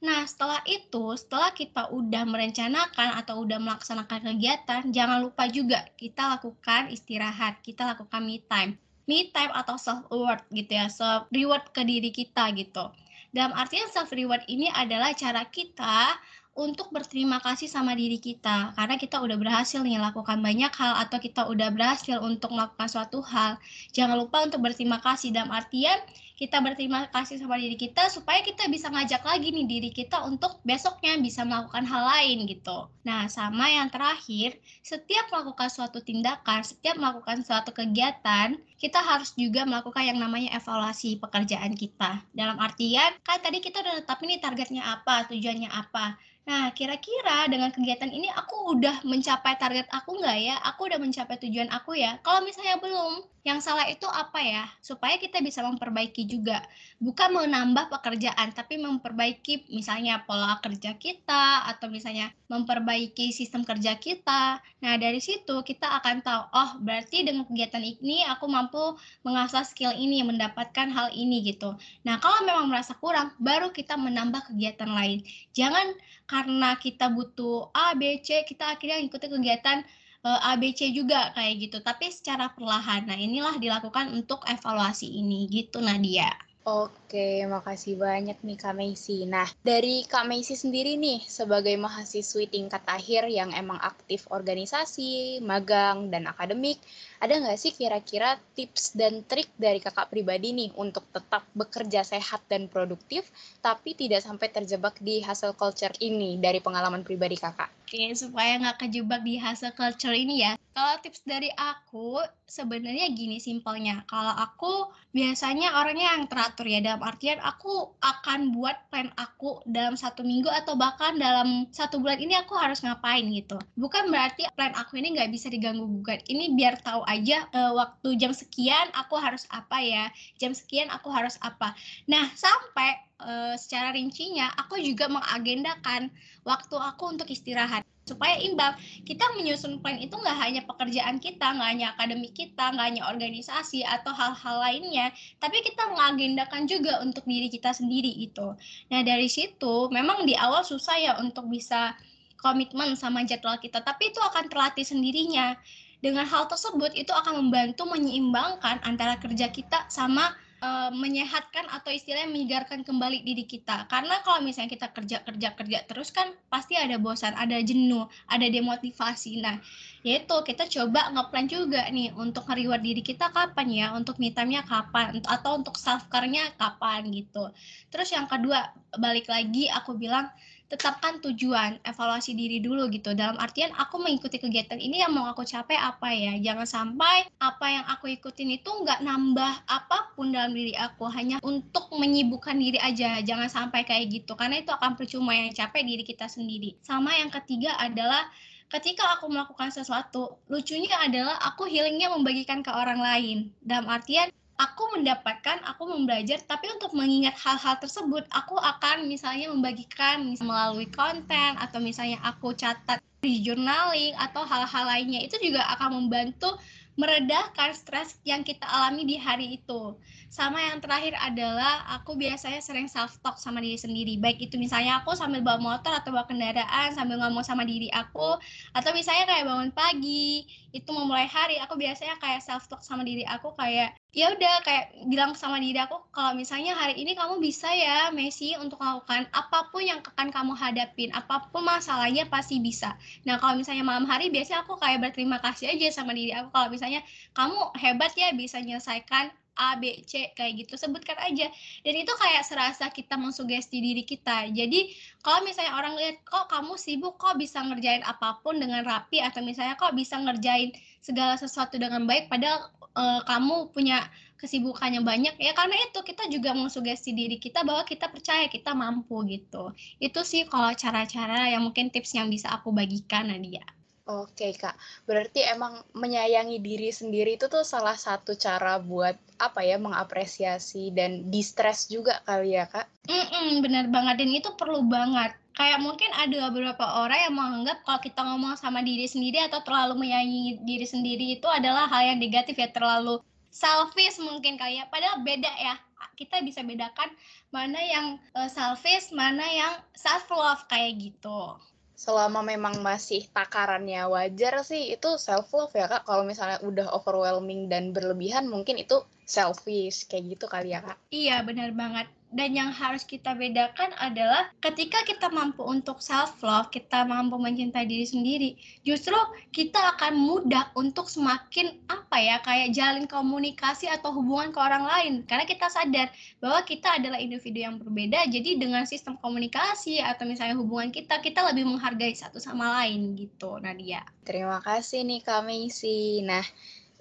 Nah, 0.05 0.29
setelah 0.29 0.61
itu, 0.69 1.17
setelah 1.17 1.49
kita 1.57 1.89
udah 1.89 2.29
merencanakan 2.29 3.25
atau 3.25 3.41
udah 3.41 3.57
melaksanakan 3.57 4.37
kegiatan, 4.37 4.85
jangan 4.93 5.25
lupa 5.25 5.49
juga 5.49 5.81
kita 5.97 6.37
lakukan 6.37 6.93
istirahat, 6.93 7.65
kita 7.65 7.89
lakukan 7.89 8.21
me 8.21 8.37
time. 8.45 8.77
Me 9.09 9.33
time 9.33 9.49
atau 9.57 9.81
self 9.81 10.05
reward 10.13 10.45
gitu 10.53 10.77
ya, 10.77 10.93
self 10.93 11.25
reward 11.33 11.65
ke 11.73 11.81
diri 11.89 12.13
kita 12.13 12.53
gitu. 12.53 12.93
Dalam 13.33 13.57
artian 13.57 13.89
self 13.89 14.13
reward 14.13 14.45
ini 14.45 14.69
adalah 14.69 15.17
cara 15.17 15.49
kita 15.49 16.21
untuk 16.55 16.93
berterima 16.93 17.41
kasih 17.41 17.67
sama 17.67 17.99
diri 17.99 18.21
kita 18.21 18.77
karena 18.79 18.95
kita 18.95 19.19
udah 19.19 19.35
berhasil 19.35 19.83
nih 19.83 19.99
lakukan 19.99 20.39
banyak 20.39 20.71
hal 20.71 21.03
atau 21.03 21.19
kita 21.19 21.51
udah 21.51 21.73
berhasil 21.75 22.21
untuk 22.21 22.53
melakukan 22.53 22.87
suatu 22.87 23.25
hal. 23.25 23.57
Jangan 23.91 24.21
lupa 24.21 24.45
untuk 24.45 24.61
berterima 24.63 25.01
kasih 25.01 25.35
dalam 25.35 25.51
artian 25.51 25.99
kita 26.35 26.59
berterima 26.59 27.07
kasih 27.15 27.39
sama 27.39 27.55
diri 27.55 27.79
kita 27.79 28.11
supaya 28.11 28.43
kita 28.43 28.67
bisa 28.67 28.91
ngajak 28.91 29.23
lagi 29.23 29.55
nih 29.55 29.67
diri 29.71 29.91
kita 29.95 30.27
untuk 30.27 30.59
besoknya 30.67 31.15
bisa 31.23 31.47
melakukan 31.47 31.87
hal 31.87 32.03
lain 32.11 32.51
gitu. 32.51 32.91
Nah, 33.07 33.31
sama 33.31 33.71
yang 33.71 33.87
terakhir, 33.87 34.59
setiap 34.83 35.31
melakukan 35.31 35.71
suatu 35.71 36.03
tindakan, 36.03 36.67
setiap 36.67 36.99
melakukan 36.99 37.47
suatu 37.47 37.71
kegiatan, 37.71 38.59
kita 38.83 38.99
harus 38.99 39.31
juga 39.39 39.63
melakukan 39.63 40.03
yang 40.03 40.19
namanya 40.19 40.59
evaluasi 40.59 41.23
pekerjaan 41.23 41.79
kita. 41.79 42.27
Dalam 42.35 42.59
artian, 42.59 43.15
kan 43.23 43.39
tadi 43.39 43.63
kita 43.63 43.79
udah 43.87 44.03
tetap 44.03 44.19
ini 44.27 44.43
targetnya 44.43 44.83
apa, 44.83 45.31
tujuannya 45.31 45.71
apa. 45.71 46.19
Nah, 46.45 46.75
kira-kira 46.77 47.49
dengan 47.49 47.73
kegiatan 47.73 48.13
ini 48.13 48.29
aku 48.29 48.77
udah 48.77 49.01
mencapai 49.07 49.57
target 49.57 49.89
aku 49.89 50.21
nggak 50.21 50.39
ya? 50.45 50.57
Aku 50.75 50.91
udah 50.91 51.01
mencapai 51.01 51.41
tujuan 51.41 51.73
aku 51.73 51.97
ya? 51.97 52.21
Kalau 52.21 52.45
misalnya 52.45 52.77
belum, 52.77 53.25
yang 53.45 53.61
salah 53.61 53.85
itu 53.93 54.09
apa 54.09 54.41
ya? 54.41 54.65
Supaya 54.81 55.21
kita 55.21 55.45
bisa 55.45 55.61
memperbaiki 55.61 56.25
juga. 56.25 56.65
Bukan 56.97 57.37
menambah 57.37 57.93
pekerjaan, 57.93 58.57
tapi 58.57 58.81
memperbaiki 58.81 59.69
misalnya 59.69 60.25
pola 60.25 60.57
kerja 60.65 60.97
kita, 60.97 61.69
atau 61.69 61.93
misalnya 61.93 62.33
memperbaiki 62.49 63.37
sistem 63.37 63.61
kerja 63.61 64.01
kita. 64.01 64.65
Nah, 64.81 64.95
dari 64.97 65.21
situ 65.21 65.61
kita 65.61 65.93
akan 66.01 66.25
tahu, 66.25 66.43
oh 66.57 66.71
berarti 66.81 67.21
dengan 67.29 67.45
kegiatan 67.45 67.85
ini 67.85 68.25
aku 68.25 68.49
mampu 68.49 68.97
mengasah 69.29 69.69
skill 69.69 69.93
ini, 69.93 70.25
mendapatkan 70.25 70.89
hal 70.89 71.13
ini 71.13 71.45
gitu. 71.45 71.77
Nah, 72.09 72.17
kalau 72.25 72.49
memang 72.49 72.73
merasa 72.73 72.97
kurang, 72.97 73.37
baru 73.37 73.69
kita 73.77 74.01
menambah 74.01 74.57
kegiatan 74.57 74.89
lain. 74.89 75.21
Jangan 75.53 75.93
karena 76.25 76.81
kita 76.81 77.13
butuh 77.13 77.69
A, 77.77 77.93
B, 77.93 78.25
C, 78.25 78.41
kita 78.49 78.73
akhirnya 78.73 79.05
ikuti 79.05 79.29
kegiatan 79.29 79.85
ABC 80.25 80.89
juga 80.97 81.33
kayak 81.37 81.55
gitu, 81.61 81.79
tapi 81.85 82.09
secara 82.09 82.49
perlahan. 82.57 83.05
Nah, 83.05 83.19
inilah 83.19 83.61
dilakukan 83.61 84.09
untuk 84.17 84.41
evaluasi 84.49 85.07
ini 85.07 85.45
gitu 85.53 85.85
Nadia. 85.85 86.33
Oke, 86.65 87.45
makasih 87.45 88.01
banyak 88.01 88.41
nih 88.41 88.57
Kak 88.57 88.73
Meisi. 88.73 89.29
Nah, 89.29 89.45
dari 89.61 90.01
Kak 90.09 90.25
Meisi 90.25 90.57
sendiri 90.57 90.97
nih, 90.97 91.21
sebagai 91.29 91.77
mahasiswi 91.77 92.49
tingkat 92.49 92.81
akhir 92.89 93.29
yang 93.29 93.53
emang 93.53 93.77
aktif 93.85 94.25
organisasi, 94.33 95.45
magang, 95.45 96.09
dan 96.09 96.25
akademik, 96.25 96.81
ada 97.25 97.41
nggak 97.41 97.57
sih 97.57 97.73
kira-kira 97.73 98.37
tips 98.53 98.93
dan 98.93 99.25
trik 99.25 99.49
dari 99.57 99.81
kakak 99.81 100.13
pribadi 100.13 100.53
nih 100.53 100.77
untuk 100.77 101.09
tetap 101.09 101.49
bekerja 101.57 102.05
sehat 102.05 102.45
dan 102.53 102.69
produktif, 102.69 103.25
tapi 103.65 103.97
tidak 103.97 104.21
sampai 104.21 104.53
terjebak 104.53 105.01
di 105.01 105.25
hustle 105.25 105.57
culture 105.57 105.97
ini 106.05 106.37
dari 106.37 106.61
pengalaman 106.61 107.01
pribadi 107.01 107.41
kakak? 107.41 107.73
Oke, 107.89 108.13
supaya 108.13 108.61
nggak 108.61 108.85
kejebak 108.85 109.25
di 109.25 109.41
hustle 109.41 109.73
culture 109.73 110.13
ini 110.13 110.45
ya, 110.45 110.53
kalau 110.75 110.99
tips 110.99 111.23
dari 111.23 111.47
aku 111.55 112.19
sebenarnya 112.51 113.07
gini 113.15 113.39
simpelnya. 113.39 114.03
Kalau 114.11 114.35
aku 114.35 114.91
biasanya 115.15 115.79
orangnya 115.79 116.19
yang 116.19 116.27
teratur 116.27 116.67
ya 116.67 116.83
dalam 116.83 116.99
artian 117.07 117.39
aku 117.39 117.95
akan 118.03 118.51
buat 118.51 118.91
plan 118.91 119.07
aku 119.15 119.63
dalam 119.71 119.95
satu 119.95 120.27
minggu 120.27 120.51
atau 120.51 120.75
bahkan 120.75 121.15
dalam 121.15 121.71
satu 121.71 122.03
bulan 122.03 122.19
ini 122.19 122.35
aku 122.35 122.59
harus 122.59 122.83
ngapain 122.83 123.23
gitu. 123.31 123.55
Bukan 123.79 124.11
berarti 124.11 124.51
plan 124.59 124.75
aku 124.75 124.99
ini 124.99 125.15
nggak 125.15 125.31
bisa 125.31 125.47
diganggu 125.47 125.87
gugat. 125.87 126.27
Ini 126.27 126.59
biar 126.59 126.83
tahu 126.83 127.07
aja 127.07 127.14
e, 127.23 127.61
waktu 127.77 128.09
jam 128.19 128.33
sekian 128.35 128.91
aku 128.97 129.15
harus 129.21 129.47
apa 129.53 129.79
ya, 129.79 130.11
jam 130.41 130.51
sekian 130.51 130.91
aku 130.91 131.13
harus 131.13 131.39
apa. 131.45 131.77
Nah 132.11 132.31
sampai 132.35 132.99
e, 133.21 133.33
secara 133.61 133.95
rincinya 133.95 134.51
aku 134.59 134.81
juga 134.83 135.07
mengagendakan 135.07 136.11
waktu 136.43 136.77
aku 136.77 137.15
untuk 137.15 137.29
istirahat. 137.31 137.87
Supaya 138.05 138.37
imbang 138.37 138.77
kita 139.09 139.25
menyusun 139.33 139.81
plan 139.81 139.97
itu 139.97 140.13
nggak 140.13 140.37
hanya 140.37 140.61
pekerjaan 140.69 141.17
kita 141.25 141.57
nggak 141.57 141.69
hanya 141.73 141.87
akademik 141.97 142.37
kita 142.37 142.77
nggak 142.77 142.87
hanya 142.93 143.03
organisasi 143.09 143.81
atau 143.81 144.13
hal-hal 144.13 144.61
lainnya 144.61 145.09
tapi 145.41 145.65
kita 145.65 145.89
mengagendakan 145.89 146.69
juga 146.69 147.01
untuk 147.01 147.25
diri 147.25 147.49
kita 147.49 147.73
sendiri 147.73 148.13
itu 148.13 148.53
nah 148.93 149.01
dari 149.01 149.25
situ 149.25 149.89
memang 149.89 150.29
di 150.29 150.37
awal 150.37 150.61
susah 150.61 151.01
ya 151.01 151.13
untuk 151.17 151.49
bisa 151.49 151.97
komitmen 152.45 152.93
sama 152.93 153.25
jadwal 153.25 153.57
kita 153.57 153.81
tapi 153.81 154.13
itu 154.13 154.21
akan 154.21 154.53
terlatih 154.53 154.85
sendirinya 154.85 155.57
dengan 156.05 156.29
hal 156.29 156.45
tersebut 156.53 156.93
itu 156.93 157.09
akan 157.09 157.49
membantu 157.49 157.89
menyeimbangkan 157.89 158.85
antara 158.85 159.17
kerja 159.17 159.49
kita 159.49 159.89
sama 159.89 160.37
uh, 160.61 160.93
menyehatkan 160.93 161.65
atau 161.73 161.89
istilahnya 161.89 162.29
menyegarkan 162.29 162.85
kembali 162.85 163.25
diri 163.25 163.49
kita. 163.49 163.89
Karena 163.89 164.21
kalau 164.21 164.45
misalnya 164.45 164.77
kita 164.77 164.93
kerja 164.93 165.25
kerja 165.25 165.57
kerja 165.57 165.79
terus 165.89 166.13
kan 166.13 166.37
pasti 166.53 166.77
ada 166.77 167.01
bosan, 167.01 167.33
ada 167.33 167.57
jenuh, 167.65 168.05
ada 168.29 168.45
demotivasi. 168.45 169.41
Nah, 169.41 169.65
yaitu 170.05 170.37
kita 170.45 170.69
coba 170.69 171.09
ngeplan 171.17 171.49
juga 171.49 171.89
nih 171.89 172.13
untuk 172.13 172.45
reward 172.45 172.85
diri 172.85 173.01
kita 173.01 173.33
kapan 173.33 173.67
ya, 173.73 173.87
untuk 173.97 174.21
me 174.21 174.29
time-nya 174.29 174.61
kapan 174.69 175.17
atau 175.25 175.57
untuk 175.57 175.81
self 175.81 176.07
care-nya 176.13 176.53
kapan 176.61 177.09
gitu. 177.09 177.49
Terus 177.89 178.13
yang 178.13 178.29
kedua, 178.29 178.69
balik 179.01 179.33
lagi 179.33 179.73
aku 179.73 179.97
bilang 179.97 180.29
tetapkan 180.69 181.21
tujuan, 181.25 181.81
evaluasi 181.87 182.37
diri 182.37 182.61
dulu 182.61 182.89
gitu. 182.93 183.17
Dalam 183.17 183.41
artian 183.41 183.73
aku 183.77 184.01
mengikuti 184.01 184.37
kegiatan 184.37 184.77
ini 184.77 185.01
yang 185.01 185.13
mau 185.13 185.29
aku 185.29 185.45
capai 185.45 185.77
apa 185.77 186.13
ya. 186.13 186.37
Jangan 186.41 186.67
sampai 186.69 187.29
apa 187.41 187.67
yang 187.69 187.85
aku 187.89 188.13
ikutin 188.13 188.61
itu 188.61 188.69
nggak 188.69 189.05
nambah 189.05 189.53
apa 189.71 190.13
pun 190.13 190.37
dalam 190.37 190.53
diri 190.53 190.77
aku, 190.77 191.09
hanya 191.09 191.41
untuk 191.41 191.89
menyibukkan 191.97 192.61
diri 192.61 192.77
aja. 192.77 193.25
Jangan 193.25 193.49
sampai 193.49 193.89
kayak 193.89 194.13
gitu, 194.13 194.37
karena 194.37 194.61
itu 194.61 194.69
akan 194.69 195.01
percuma 195.01 195.33
yang 195.33 195.49
capek 195.53 195.81
diri 195.81 196.05
kita 196.05 196.29
sendiri. 196.29 196.77
Sama 196.85 197.13
yang 197.17 197.33
ketiga 197.33 197.73
adalah 197.81 198.29
ketika 198.75 199.15
aku 199.15 199.31
melakukan 199.31 199.71
sesuatu, 199.71 200.35
lucunya 200.51 200.91
adalah 200.99 201.39
aku 201.47 201.71
healingnya 201.71 202.11
membagikan 202.11 202.59
ke 202.59 202.75
orang 202.75 202.99
lain. 202.99 203.55
Dalam 203.63 203.87
artian 203.87 204.35
aku 204.59 204.99
mendapatkan, 204.99 205.63
aku 205.63 205.87
membelajar, 205.95 206.43
tapi 206.43 206.67
untuk 206.75 206.91
mengingat 206.91 207.39
hal-hal 207.39 207.79
tersebut, 207.79 208.27
aku 208.35 208.59
akan 208.59 209.07
misalnya 209.07 209.51
membagikan 209.55 210.35
melalui 210.43 210.91
konten 210.91 211.55
atau 211.59 211.79
misalnya 211.79 212.19
aku 212.27 212.51
catat 212.55 212.99
di 213.23 213.41
journaling 213.41 214.13
atau 214.21 214.45
hal-hal 214.45 214.85
lainnya 214.85 215.25
itu 215.25 215.41
juga 215.41 215.65
akan 215.79 216.05
membantu 216.05 216.61
meredahkan 216.95 217.75
stres 217.75 218.19
yang 218.23 218.47
kita 218.47 218.63
alami 218.67 219.03
di 219.03 219.17
hari 219.19 219.59
itu. 219.59 219.99
Sama 220.31 220.63
yang 220.63 220.79
terakhir 220.79 221.15
adalah 221.19 221.87
aku 221.95 222.15
biasanya 222.15 222.63
sering 222.63 222.87
self 222.87 223.19
talk 223.23 223.39
sama 223.39 223.59
diri 223.59 223.79
sendiri. 223.79 224.19
Baik 224.19 224.51
itu 224.51 224.59
misalnya 224.59 225.03
aku 225.03 225.15
sambil 225.15 225.43
bawa 225.43 225.59
motor 225.59 225.91
atau 225.91 226.15
bawa 226.15 226.27
kendaraan 226.27 226.95
sambil 226.95 227.19
ngomong 227.23 227.43
sama 227.43 227.67
diri 227.67 227.91
aku 227.91 228.39
atau 228.75 228.91
misalnya 228.95 229.27
kayak 229.27 229.47
bangun 229.47 229.71
pagi, 229.75 230.47
itu 230.71 230.91
memulai 230.91 231.27
hari 231.27 231.59
aku 231.63 231.75
biasanya 231.79 232.19
kayak 232.23 232.43
self 232.43 232.67
talk 232.71 232.83
sama 232.83 233.03
diri 233.03 233.27
aku 233.27 233.51
kayak 233.59 233.95
ya 234.15 234.31
udah 234.31 234.63
kayak 234.63 234.95
bilang 235.11 235.35
sama 235.35 235.59
diri 235.59 235.77
aku 235.83 235.99
kalau 236.15 236.39
misalnya 236.39 236.79
hari 236.79 236.95
ini 237.03 237.19
kamu 237.19 237.43
bisa 237.43 237.67
ya 237.75 238.15
Messi 238.15 238.55
untuk 238.55 238.79
melakukan 238.79 239.27
apa 239.35 239.69
pun 239.75 239.83
yang 239.83 239.99
akan 239.99 240.31
kamu 240.31 240.55
hadapin 240.55 241.11
apa 241.11 241.51
pun 241.51 241.67
masalahnya 241.67 242.31
pasti 242.31 242.63
bisa. 242.63 242.95
Nah 243.27 243.43
kalau 243.43 243.59
misalnya 243.59 243.83
malam 243.83 244.07
hari 244.07 244.31
biasanya 244.31 244.63
aku 244.63 244.79
kayak 244.79 245.03
berterima 245.03 245.43
kasih 245.43 245.75
aja 245.75 245.91
sama 245.91 246.15
diri 246.15 246.31
aku. 246.31 246.55
Kalau 246.55 246.71
misalnya 246.71 247.03
kamu 247.35 247.59
hebat 247.75 248.15
ya 248.15 248.31
bisa 248.33 248.63
menyelesaikan 248.63 249.35
A, 249.55 249.79
B, 249.79 250.03
C 250.03 250.35
kayak 250.35 250.67
gitu 250.67 250.75
sebutkan 250.75 251.15
aja. 251.23 251.47
Dan 251.87 251.95
itu 251.95 252.13
kayak 252.19 252.43
serasa 252.43 252.91
kita 252.91 253.15
mensugesti 253.15 253.79
diri 253.79 254.03
kita. 254.03 254.51
Jadi 254.51 254.91
kalau 255.23 255.47
misalnya 255.47 255.79
orang 255.79 255.95
lihat 255.95 256.27
kok 256.27 256.51
kamu 256.51 256.75
sibuk? 256.75 257.15
Kok 257.19 257.39
bisa 257.39 257.63
ngerjain 257.63 258.03
apa 258.03 258.43
pun 258.43 258.59
dengan 258.59 258.83
rapi? 258.83 259.23
Atau 259.23 259.47
misalnya 259.47 259.79
kok 259.79 259.95
bisa 259.95 260.19
ngerjain 260.19 260.75
segala 261.05 261.37
sesuatu 261.37 261.77
dengan 261.77 262.09
baik 262.09 262.33
padahal 262.33 262.73
uh, 262.97 263.21
kamu 263.29 263.69
punya 263.77 264.09
kesibukannya 264.41 265.05
banyak 265.05 265.37
ya 265.37 265.53
karena 265.53 265.77
itu 265.85 266.01
kita 266.01 266.25
juga 266.33 266.57
mensugesti 266.57 267.13
diri 267.13 267.37
kita 267.37 267.61
bahwa 267.61 267.85
kita 267.85 268.09
percaya 268.09 268.49
kita 268.49 268.73
mampu 268.73 269.21
gitu 269.29 269.77
itu 270.01 270.21
sih 270.25 270.49
kalau 270.49 270.73
cara-cara 270.73 271.53
yang 271.53 271.61
mungkin 271.61 271.93
tips 271.93 272.17
yang 272.17 272.33
bisa 272.33 272.49
aku 272.49 272.73
bagikan 272.73 273.29
Nadia 273.29 273.65
Oke 274.05 274.53
kak, 274.53 274.77
berarti 275.09 275.41
emang 275.49 275.81
menyayangi 275.97 276.61
diri 276.61 276.93
sendiri 276.93 277.41
itu 277.41 277.49
tuh 277.49 277.65
salah 277.65 277.97
satu 277.97 278.37
cara 278.37 278.77
buat 278.77 279.17
apa 279.41 279.65
ya 279.65 279.81
mengapresiasi 279.81 280.93
dan 280.93 281.33
distress 281.33 281.89
juga 281.89 282.21
kali 282.29 282.53
ya 282.53 282.69
kak? 282.69 282.85
Mm-mm, 283.09 283.65
benar 283.65 283.89
banget 283.89 284.21
dan 284.21 284.29
itu 284.29 284.53
perlu 284.61 284.85
banget. 284.85 285.33
Kayak 285.55 285.79
mungkin 285.87 286.11
ada 286.11 286.51
beberapa 286.51 286.85
orang 287.07 287.31
yang 287.31 287.35
menganggap 287.39 287.79
kalau 287.87 288.01
kita 288.03 288.21
ngomong 288.27 288.59
sama 288.59 288.83
diri 288.83 289.07
sendiri 289.07 289.39
atau 289.47 289.63
terlalu 289.63 290.03
menyayangi 290.03 290.67
diri 290.67 290.87
sendiri 290.87 291.39
itu 291.39 291.47
adalah 291.47 291.87
hal 291.87 292.15
yang 292.15 292.19
negatif 292.19 292.59
ya 292.59 292.69
terlalu 292.75 293.23
selfish 293.55 294.19
mungkin 294.19 294.59
kali 294.59 294.83
ya. 294.83 294.91
Padahal 294.91 295.23
beda 295.23 295.51
ya. 295.55 295.79
Kita 296.15 296.43
bisa 296.43 296.63
bedakan 296.63 297.11
mana 297.55 297.79
yang 297.79 298.07
uh, 298.35 298.51
selfish, 298.51 299.15
mana 299.15 299.47
yang 299.47 299.75
self 299.95 300.27
love 300.31 300.67
kayak 300.71 300.99
gitu 300.99 301.59
selama 301.95 302.43
memang 302.43 302.83
masih 302.83 303.23
takarannya 303.31 304.11
wajar 304.11 304.67
sih 304.67 304.99
itu 304.99 305.15
self 305.15 305.55
love 305.55 305.71
ya 305.79 305.87
kak 305.87 306.03
kalau 306.03 306.27
misalnya 306.27 306.59
udah 306.67 306.91
overwhelming 306.91 307.71
dan 307.71 307.95
berlebihan 307.95 308.51
mungkin 308.51 308.83
itu 308.83 308.99
selfish 309.23 310.11
kayak 310.11 310.35
gitu 310.35 310.51
kali 310.51 310.75
ya 310.75 310.83
kak 310.83 310.99
iya 311.15 311.47
benar 311.47 311.71
banget 311.71 312.11
dan 312.35 312.51
yang 312.53 312.71
harus 312.75 313.07
kita 313.07 313.33
bedakan 313.39 313.95
adalah 314.03 314.51
ketika 314.59 315.01
kita 315.07 315.31
mampu 315.31 315.63
untuk 315.63 316.03
self 316.03 316.43
love, 316.43 316.69
kita 316.75 317.07
mampu 317.07 317.39
mencintai 317.39 317.87
diri 317.87 318.07
sendiri, 318.07 318.51
justru 318.83 319.15
kita 319.55 319.95
akan 319.97 320.19
mudah 320.19 320.75
untuk 320.75 321.07
semakin 321.07 321.79
apa 321.87 322.17
ya 322.19 322.37
kayak 322.43 322.75
jalin 322.75 323.07
komunikasi 323.07 323.87
atau 323.87 324.11
hubungan 324.11 324.51
ke 324.51 324.59
orang 324.59 324.85
lain 324.85 325.15
karena 325.25 325.47
kita 325.47 325.71
sadar 325.71 326.11
bahwa 326.43 326.61
kita 326.67 326.99
adalah 326.99 327.23
individu 327.23 327.63
yang 327.63 327.79
berbeda. 327.79 328.27
Jadi 328.29 328.59
dengan 328.59 328.85
sistem 328.85 329.15
komunikasi 329.23 330.03
atau 330.03 330.27
misalnya 330.27 330.59
hubungan 330.59 330.91
kita, 330.91 331.23
kita 331.23 331.47
lebih 331.47 331.71
menghargai 331.71 332.13
satu 332.13 332.43
sama 332.43 332.83
lain 332.83 333.15
gitu, 333.15 333.63
Nadia. 333.63 334.03
Terima 334.27 334.59
kasih 334.59 335.07
nih 335.07 335.23
Kak 335.23 335.47
Meisi. 335.47 336.21
Nah, 336.27 336.43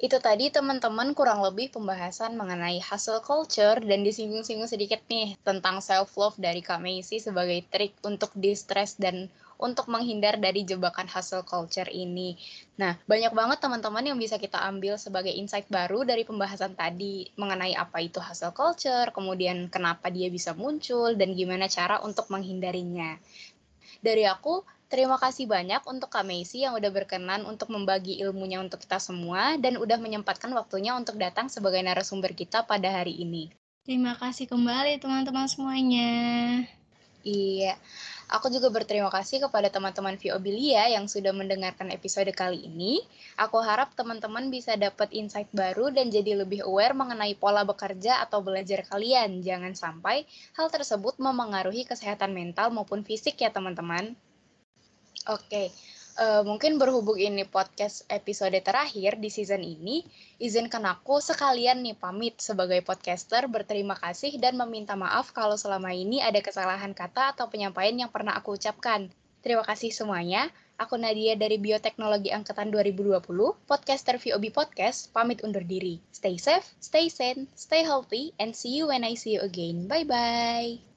itu 0.04 0.20
tadi 0.20 0.52
teman-teman 0.52 1.16
kurang 1.16 1.40
lebih 1.40 1.72
pembahasan 1.72 2.36
mengenai 2.36 2.84
hustle 2.84 3.24
culture 3.24 3.80
dan 3.80 4.04
disinggung-singgung 4.04 4.68
sedikit 4.68 5.00
nih 5.08 5.40
tentang 5.48 5.80
self 5.80 6.12
love 6.20 6.36
dari 6.36 6.60
Kak 6.60 6.84
Macy 6.84 7.24
sebagai 7.24 7.64
trik 7.72 7.96
untuk 8.04 8.36
distress 8.36 9.00
dan 9.00 9.32
untuk 9.56 9.88
menghindar 9.88 10.36
dari 10.44 10.68
jebakan 10.68 11.08
hustle 11.08 11.48
culture 11.48 11.88
ini. 11.88 12.36
Nah, 12.76 13.00
banyak 13.08 13.32
banget 13.32 13.64
teman-teman 13.64 14.04
yang 14.04 14.20
bisa 14.20 14.36
kita 14.36 14.60
ambil 14.60 15.00
sebagai 15.00 15.32
insight 15.32 15.72
baru 15.72 16.04
dari 16.04 16.28
pembahasan 16.28 16.76
tadi 16.76 17.32
mengenai 17.40 17.72
apa 17.72 18.04
itu 18.04 18.20
hustle 18.20 18.52
culture, 18.52 19.08
kemudian 19.16 19.72
kenapa 19.72 20.12
dia 20.12 20.28
bisa 20.28 20.52
muncul, 20.52 21.16
dan 21.16 21.32
gimana 21.32 21.72
cara 21.72 22.04
untuk 22.04 22.28
menghindarinya. 22.28 23.16
Dari 24.04 24.28
aku, 24.28 24.68
Terima 24.94 25.18
kasih 25.18 25.50
banyak 25.50 25.82
untuk 25.90 26.14
Kak 26.14 26.22
Meisi 26.22 26.62
yang 26.62 26.78
udah 26.78 26.94
berkenan 26.94 27.50
untuk 27.50 27.74
membagi 27.74 28.22
ilmunya 28.22 28.62
untuk 28.62 28.78
kita 28.78 29.02
semua 29.02 29.58
dan 29.58 29.82
udah 29.82 29.98
menyempatkan 29.98 30.54
waktunya 30.54 30.94
untuk 30.94 31.18
datang 31.18 31.50
sebagai 31.50 31.82
narasumber 31.82 32.38
kita 32.38 32.62
pada 32.62 33.02
hari 33.02 33.18
ini. 33.18 33.50
Terima 33.90 34.14
kasih 34.14 34.46
kembali 34.46 35.02
teman-teman 35.02 35.50
semuanya. 35.50 36.14
Iya, 37.26 37.74
aku 38.30 38.54
juga 38.54 38.70
berterima 38.70 39.10
kasih 39.10 39.42
kepada 39.42 39.74
teman-teman 39.74 40.14
Viobilia 40.22 40.86
yang 40.86 41.10
sudah 41.10 41.34
mendengarkan 41.34 41.90
episode 41.90 42.30
kali 42.30 42.62
ini. 42.62 43.02
Aku 43.42 43.66
harap 43.66 43.98
teman-teman 43.98 44.54
bisa 44.54 44.78
dapat 44.78 45.10
insight 45.10 45.50
baru 45.58 45.90
dan 45.90 46.14
jadi 46.14 46.46
lebih 46.46 46.70
aware 46.70 46.94
mengenai 46.94 47.34
pola 47.34 47.66
bekerja 47.66 48.22
atau 48.22 48.46
belajar 48.46 48.86
kalian. 48.86 49.42
Jangan 49.42 49.74
sampai 49.74 50.30
hal 50.54 50.70
tersebut 50.70 51.18
memengaruhi 51.18 51.82
kesehatan 51.82 52.30
mental 52.30 52.70
maupun 52.70 53.02
fisik 53.02 53.42
ya 53.42 53.50
teman-teman. 53.50 54.14
Oke, 55.24 55.72
uh, 56.20 56.44
mungkin 56.44 56.76
berhubung 56.76 57.16
ini 57.16 57.48
podcast 57.48 58.04
episode 58.12 58.60
terakhir 58.60 59.16
di 59.24 59.32
season 59.32 59.64
ini, 59.64 60.04
izinkan 60.36 60.84
aku 60.84 61.24
sekalian 61.24 61.80
nih 61.80 61.96
pamit 61.96 62.44
sebagai 62.44 62.84
podcaster 62.84 63.48
berterima 63.48 63.96
kasih 63.96 64.36
dan 64.36 64.60
meminta 64.60 65.00
maaf 65.00 65.32
kalau 65.32 65.56
selama 65.56 65.96
ini 65.96 66.20
ada 66.20 66.44
kesalahan 66.44 66.92
kata 66.92 67.32
atau 67.38 67.48
penyampaian 67.48 67.96
yang 67.96 68.12
pernah 68.12 68.36
aku 68.36 68.60
ucapkan. 68.60 69.08
Terima 69.44 69.64
kasih 69.64 69.96
semuanya. 69.96 70.52
Aku 70.76 71.00
Nadia 71.00 71.40
dari 71.40 71.56
Bioteknologi 71.56 72.34
Angkatan 72.34 72.74
2020, 72.74 73.24
podcaster 73.70 74.20
VOB 74.20 74.52
Podcast, 74.52 75.08
pamit 75.16 75.40
undur 75.46 75.64
diri. 75.64 76.04
Stay 76.12 76.36
safe, 76.36 76.66
stay 76.84 77.08
sane, 77.08 77.48
stay 77.56 77.86
healthy, 77.86 78.36
and 78.42 78.52
see 78.58 78.76
you 78.76 78.90
when 78.92 79.08
I 79.08 79.16
see 79.16 79.38
you 79.38 79.42
again. 79.46 79.88
Bye-bye. 79.88 80.93